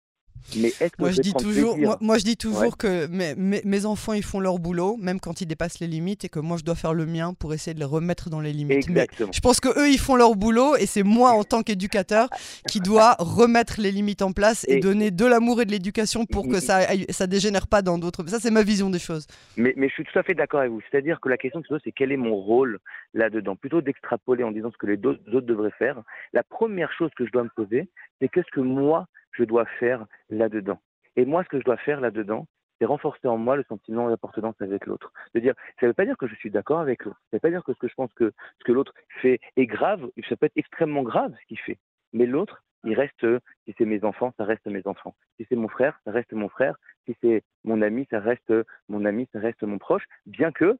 Mais 0.55 0.69
est-ce 0.69 0.91
que 0.91 1.01
moi, 1.01 1.11
je 1.11 1.21
dis 1.21 1.33
toujours, 1.33 1.77
moi, 2.01 2.17
je 2.17 2.23
dis 2.23 2.37
toujours 2.37 2.77
que 2.77 3.07
mes, 3.07 3.35
mes, 3.35 3.85
enfants, 3.85 4.13
ils 4.13 4.23
font 4.23 4.39
leur 4.39 4.59
boulot, 4.59 4.97
même 4.97 5.19
quand 5.19 5.41
ils 5.41 5.45
dépassent 5.45 5.79
les 5.79 5.87
limites, 5.87 6.25
et 6.25 6.29
que 6.29 6.39
moi, 6.39 6.57
je 6.57 6.63
dois 6.63 6.75
faire 6.75 6.93
le 6.93 7.05
mien 7.05 7.33
pour 7.33 7.53
essayer 7.53 7.73
de 7.73 7.79
les 7.79 7.85
remettre 7.85 8.29
dans 8.29 8.39
les 8.39 8.53
limites. 8.53 8.89
Mais 8.89 9.07
je 9.31 9.39
pense 9.39 9.59
que 9.59 9.69
eux, 9.79 9.89
ils 9.89 9.99
font 9.99 10.15
leur 10.15 10.35
boulot, 10.35 10.75
et 10.77 10.85
c'est 10.85 11.03
moi, 11.03 11.31
en 11.31 11.43
tant 11.43 11.63
qu'éducateur, 11.63 12.29
qui 12.69 12.79
dois 12.79 13.15
remettre 13.19 13.81
les 13.81 13.91
limites 13.91 14.21
en 14.21 14.31
place 14.31 14.65
et, 14.67 14.79
donner 14.79 15.11
de 15.11 15.25
l'amour 15.25 15.61
et 15.61 15.65
de 15.65 15.71
l'éducation 15.71 16.25
pour 16.25 16.47
que 16.47 16.59
ça 16.59 16.81
ça 17.09 17.27
dégénère 17.27 17.67
pas 17.67 17.81
dans 17.81 17.97
d'autres. 17.97 18.25
Ça, 18.27 18.39
c'est 18.39 18.51
ma 18.51 18.63
vision 18.63 18.89
des 18.89 18.99
choses. 18.99 19.27
Mais, 19.57 19.73
mais 19.75 19.89
je 19.89 19.93
suis 19.93 20.03
tout 20.03 20.17
à 20.17 20.23
fait 20.23 20.33
d'accord 20.33 20.61
avec 20.61 20.71
vous. 20.71 20.81
C'est-à-dire 20.89 21.19
que 21.19 21.29
la 21.29 21.37
question 21.37 21.61
que 21.61 21.67
je 21.67 21.73
pose, 21.73 21.81
c'est 21.83 21.91
quel 21.91 22.11
est 22.11 22.17
mon 22.17 22.35
rôle 22.35 22.79
là-dedans? 23.13 23.55
Plutôt 23.55 23.81
d'extrapoler 23.81 24.43
en 24.43 24.51
disant 24.51 24.71
ce 24.71 24.77
que 24.77 24.87
les 24.87 24.97
autres 25.05 25.41
devraient 25.41 25.71
faire. 25.77 26.01
La 26.33 26.43
première 26.43 26.91
chose 26.93 27.11
que 27.17 27.25
je 27.25 27.31
dois 27.31 27.43
me 27.43 27.49
poser, 27.49 27.89
c'est 28.21 28.29
qu'est-ce 28.29 28.51
que 28.51 28.61
moi, 28.61 29.07
je 29.37 29.43
dois 29.43 29.65
faire 29.79 30.05
là-dedans. 30.29 30.79
Et 31.15 31.25
moi, 31.25 31.43
ce 31.43 31.49
que 31.49 31.59
je 31.59 31.63
dois 31.63 31.77
faire 31.77 32.01
là-dedans, 32.01 32.47
c'est 32.79 32.85
renforcer 32.85 33.27
en 33.27 33.37
moi 33.37 33.55
le 33.55 33.63
sentiment 33.63 34.09
d'appartenance 34.09 34.55
avec 34.59 34.85
l'autre. 34.85 35.11
De 35.33 35.39
dire, 35.39 35.53
ça 35.79 35.85
ne 35.85 35.89
veut 35.89 35.93
pas 35.93 36.05
dire 36.05 36.17
que 36.17 36.27
je 36.27 36.35
suis 36.35 36.51
d'accord 36.51 36.79
avec 36.79 37.05
l'autre. 37.05 37.17
Ça 37.31 37.35
ne 37.35 37.37
veut 37.37 37.41
pas 37.41 37.49
dire 37.49 37.63
que 37.63 37.73
ce 37.73 37.79
que 37.79 37.87
je 37.87 37.95
pense 37.95 38.13
que 38.13 38.33
ce 38.59 38.63
que 38.63 38.71
l'autre 38.71 38.93
fait 39.21 39.39
est 39.55 39.65
grave. 39.65 40.09
Ça 40.29 40.35
peut 40.35 40.45
être 40.45 40.57
extrêmement 40.57 41.03
grave 41.03 41.33
ce 41.41 41.45
qu'il 41.47 41.59
fait. 41.59 41.79
Mais 42.13 42.25
l'autre, 42.25 42.63
il 42.83 42.93
reste, 42.93 43.25
si 43.65 43.73
c'est 43.77 43.85
mes 43.85 44.03
enfants, 44.03 44.33
ça 44.37 44.45
reste 44.45 44.65
mes 44.67 44.85
enfants. 44.85 45.15
Si 45.37 45.45
c'est 45.49 45.55
mon 45.55 45.67
frère, 45.67 45.99
ça 46.05 46.11
reste 46.11 46.33
mon 46.33 46.49
frère. 46.49 46.77
Si 47.05 47.15
c'est 47.21 47.43
mon 47.63 47.81
ami, 47.81 48.07
ça 48.09 48.19
reste 48.19 48.53
mon 48.89 49.05
ami, 49.05 49.27
ça 49.33 49.39
reste 49.39 49.63
mon 49.63 49.79
proche. 49.79 50.05
Bien 50.25 50.51
que 50.51 50.77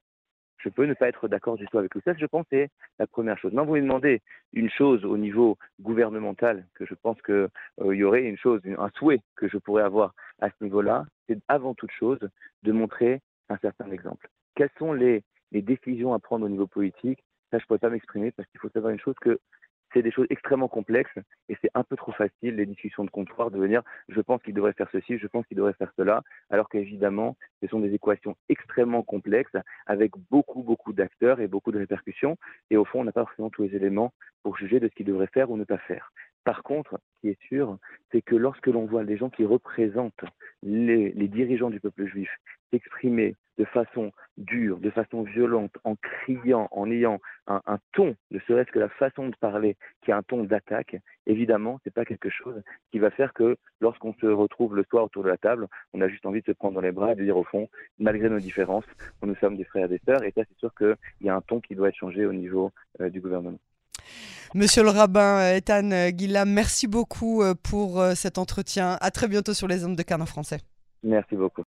je 0.58 0.70
peux 0.70 0.86
ne 0.86 0.94
pas 0.94 1.08
être 1.08 1.28
d'accord 1.28 1.58
du 1.58 1.66
tout 1.68 1.78
avec 1.78 1.92
ça. 2.04 2.14
Je 2.18 2.26
pense 2.26 2.46
c'est 2.50 2.70
la 3.00 3.08
première 3.08 3.38
chose. 3.38 3.54
Maintenant, 3.54 3.68
vous 3.68 3.76
me 3.76 3.82
demandez 3.82 4.22
une 4.54 4.70
chose 4.70 5.06
au 5.06 5.18
niveau 5.18 5.58
gouvernemental, 5.82 6.66
que 6.76 6.86
je 6.86 6.94
pense 6.96 7.22
qu'il 7.22 7.50
euh, 7.82 7.96
y 7.96 8.04
aurait 8.04 8.24
une 8.24 8.38
chose, 8.38 8.62
un 8.78 8.90
souhait 8.96 9.22
que 9.36 9.48
je 9.48 9.58
pourrais 9.58 9.84
avoir 9.84 10.14
à 10.40 10.50
ce 10.50 10.64
niveau-là, 10.64 11.06
c'est 11.28 11.40
avant 11.48 11.74
toute 11.74 11.92
chose 11.92 12.20
de 12.64 12.72
montrer 12.72 13.22
un 13.50 13.58
certain 13.58 13.92
exemple. 13.92 14.28
Quelles 14.56 14.72
sont 14.78 14.94
les, 14.94 15.24
les 15.52 15.62
décisions 15.62 16.14
à 16.14 16.20
prendre 16.20 16.46
au 16.46 16.50
niveau 16.50 16.68
politique? 16.68 17.24
Ça, 17.52 17.60
je 17.60 17.64
ne 17.64 17.68
pourrais 17.68 17.80
pas 17.80 17.90
m'exprimer 17.90 18.32
parce 18.32 18.48
qu'il 18.50 18.60
faut 18.60 18.70
savoir 18.70 18.92
une 18.92 19.00
chose 19.00 19.16
que 19.22 19.40
c'est 19.94 20.02
des 20.02 20.12
choses 20.12 20.28
extrêmement 20.30 20.68
complexes 20.68 21.18
et 21.50 21.58
c'est 21.62 21.72
un 21.74 21.84
peu 21.84 21.96
trop 21.96 22.12
facile, 22.12 22.56
les 22.56 22.66
discussions 22.66 23.04
de 23.04 23.10
comptoir, 23.10 23.52
de 23.52 23.58
venir 23.58 23.82
je 24.10 24.22
pense 24.22 24.42
qu'il 24.42 24.54
devrait 24.54 24.74
faire 24.74 24.90
ceci, 24.92 25.18
je 25.18 25.28
pense 25.28 25.46
qu'il 25.48 25.58
devrait 25.58 25.74
faire 25.74 25.92
cela, 25.98 26.22
alors 26.50 26.70
qu'évidemment, 26.70 27.36
ce 27.62 27.68
sont 27.68 27.80
des 27.80 27.94
équations 27.94 28.36
extrêmement 28.50 29.04
complexes 29.04 29.56
avec 29.86 30.12
beaucoup, 30.32 30.64
beaucoup 30.64 30.94
d'acteurs 30.94 31.40
et 31.40 31.48
beaucoup 31.48 31.72
de 31.72 31.80
répercussions. 31.80 32.38
Et 32.70 32.78
au 32.78 32.86
fond, 32.86 33.02
on 33.02 33.04
n'a 33.04 33.12
pas 33.12 33.26
forcément 33.26 33.50
tous 33.50 33.64
les 33.64 33.76
éléments 33.76 34.14
pour 34.44 34.58
juger 34.58 34.80
de 34.80 34.88
ce 34.88 34.96
qu'il 34.96 35.06
devrait 35.06 35.28
faire 35.28 35.50
ou 35.50 35.58
ne 35.58 35.64
pas 35.64 35.78
faire. 35.78 36.12
Par 36.48 36.64
contre, 36.64 36.98
ce 36.98 37.20
qui 37.20 37.28
est 37.28 37.48
sûr, 37.50 37.78
c'est 38.10 38.22
que 38.22 38.34
lorsque 38.34 38.68
l'on 38.68 38.86
voit 38.86 39.04
les 39.04 39.18
gens 39.18 39.30
qui 39.30 39.44
représentent 39.44 40.24
les, 40.64 41.12
dirigeants 41.28 41.70
du 41.70 41.82
peuple 41.82 42.06
juif 42.06 42.30
s'exprimer 42.72 43.36
de 43.58 43.66
façon 43.66 44.14
dure, 44.38 44.78
de 44.78 44.90
façon 44.90 45.24
violente, 45.24 45.78
en 45.84 45.98
criant, 45.98 46.70
en 46.72 46.90
ayant 46.90 47.20
un, 47.48 47.80
ton, 47.92 48.16
ne 48.32 48.40
serait-ce 48.40 48.72
que 48.72 48.80
la 48.80 48.88
façon 48.88 49.28
de 49.28 49.36
parler, 49.36 49.76
qui 50.02 50.14
a 50.14 50.18
un 50.18 50.24
ton 50.24 50.46
d'attaque, 50.46 50.96
évidemment, 51.26 51.82
c'est 51.84 51.94
pas 51.94 52.06
quelque 52.06 52.30
chose 52.30 52.64
qui 52.94 53.00
va 53.00 53.12
faire 53.12 53.34
que 53.34 53.58
lorsqu'on 53.82 54.14
se 54.14 54.28
retrouve 54.28 54.74
le 54.74 54.86
soir 54.90 55.04
autour 55.04 55.24
de 55.24 55.30
la 55.30 55.38
table, 55.38 55.68
on 55.94 56.00
a 56.00 56.08
juste 56.08 56.26
envie 56.26 56.40
de 56.40 56.46
se 56.46 56.52
prendre 56.54 56.76
dans 56.76 56.82
les 56.82 56.94
bras 56.94 57.12
et 57.12 57.16
de 57.16 57.26
dire 57.26 57.36
au 57.36 57.44
fond, 57.44 57.68
malgré 58.00 58.30
nos 58.30 58.40
différences, 58.40 58.88
nous 59.22 59.36
sommes 59.36 59.58
des 59.58 59.66
frères 59.66 59.88
et 59.88 59.90
des 59.90 60.02
sœurs. 60.06 60.24
Et 60.24 60.32
ça, 60.32 60.44
c'est 60.48 60.60
sûr 60.60 60.74
qu'il 60.76 60.96
y 61.20 61.30
a 61.30 61.36
un 61.36 61.42
ton 61.42 61.60
qui 61.60 61.76
doit 61.76 61.90
être 61.90 61.98
changé 61.98 62.26
au 62.26 62.32
niveau 62.32 62.72
euh, 63.02 63.10
du 63.10 63.20
gouvernement. 63.20 63.60
Monsieur 64.54 64.84
le 64.84 64.90
rabbin 64.90 65.40
euh, 65.40 65.56
Ethan 65.56 66.10
Guillam, 66.10 66.50
merci 66.50 66.88
beaucoup 66.88 67.42
euh, 67.42 67.54
pour 67.62 68.04
cet 68.16 68.38
entretien. 68.38 68.98
À 69.02 69.12
très 69.12 69.28
bientôt 69.28 69.54
sur 69.54 69.68
les 69.68 69.86
ondes 69.86 69.96
de 69.96 70.04
Cannes 70.04 70.22
en 70.22 70.26
français. 70.26 70.60
Merci 71.04 71.36
beaucoup. 71.36 71.64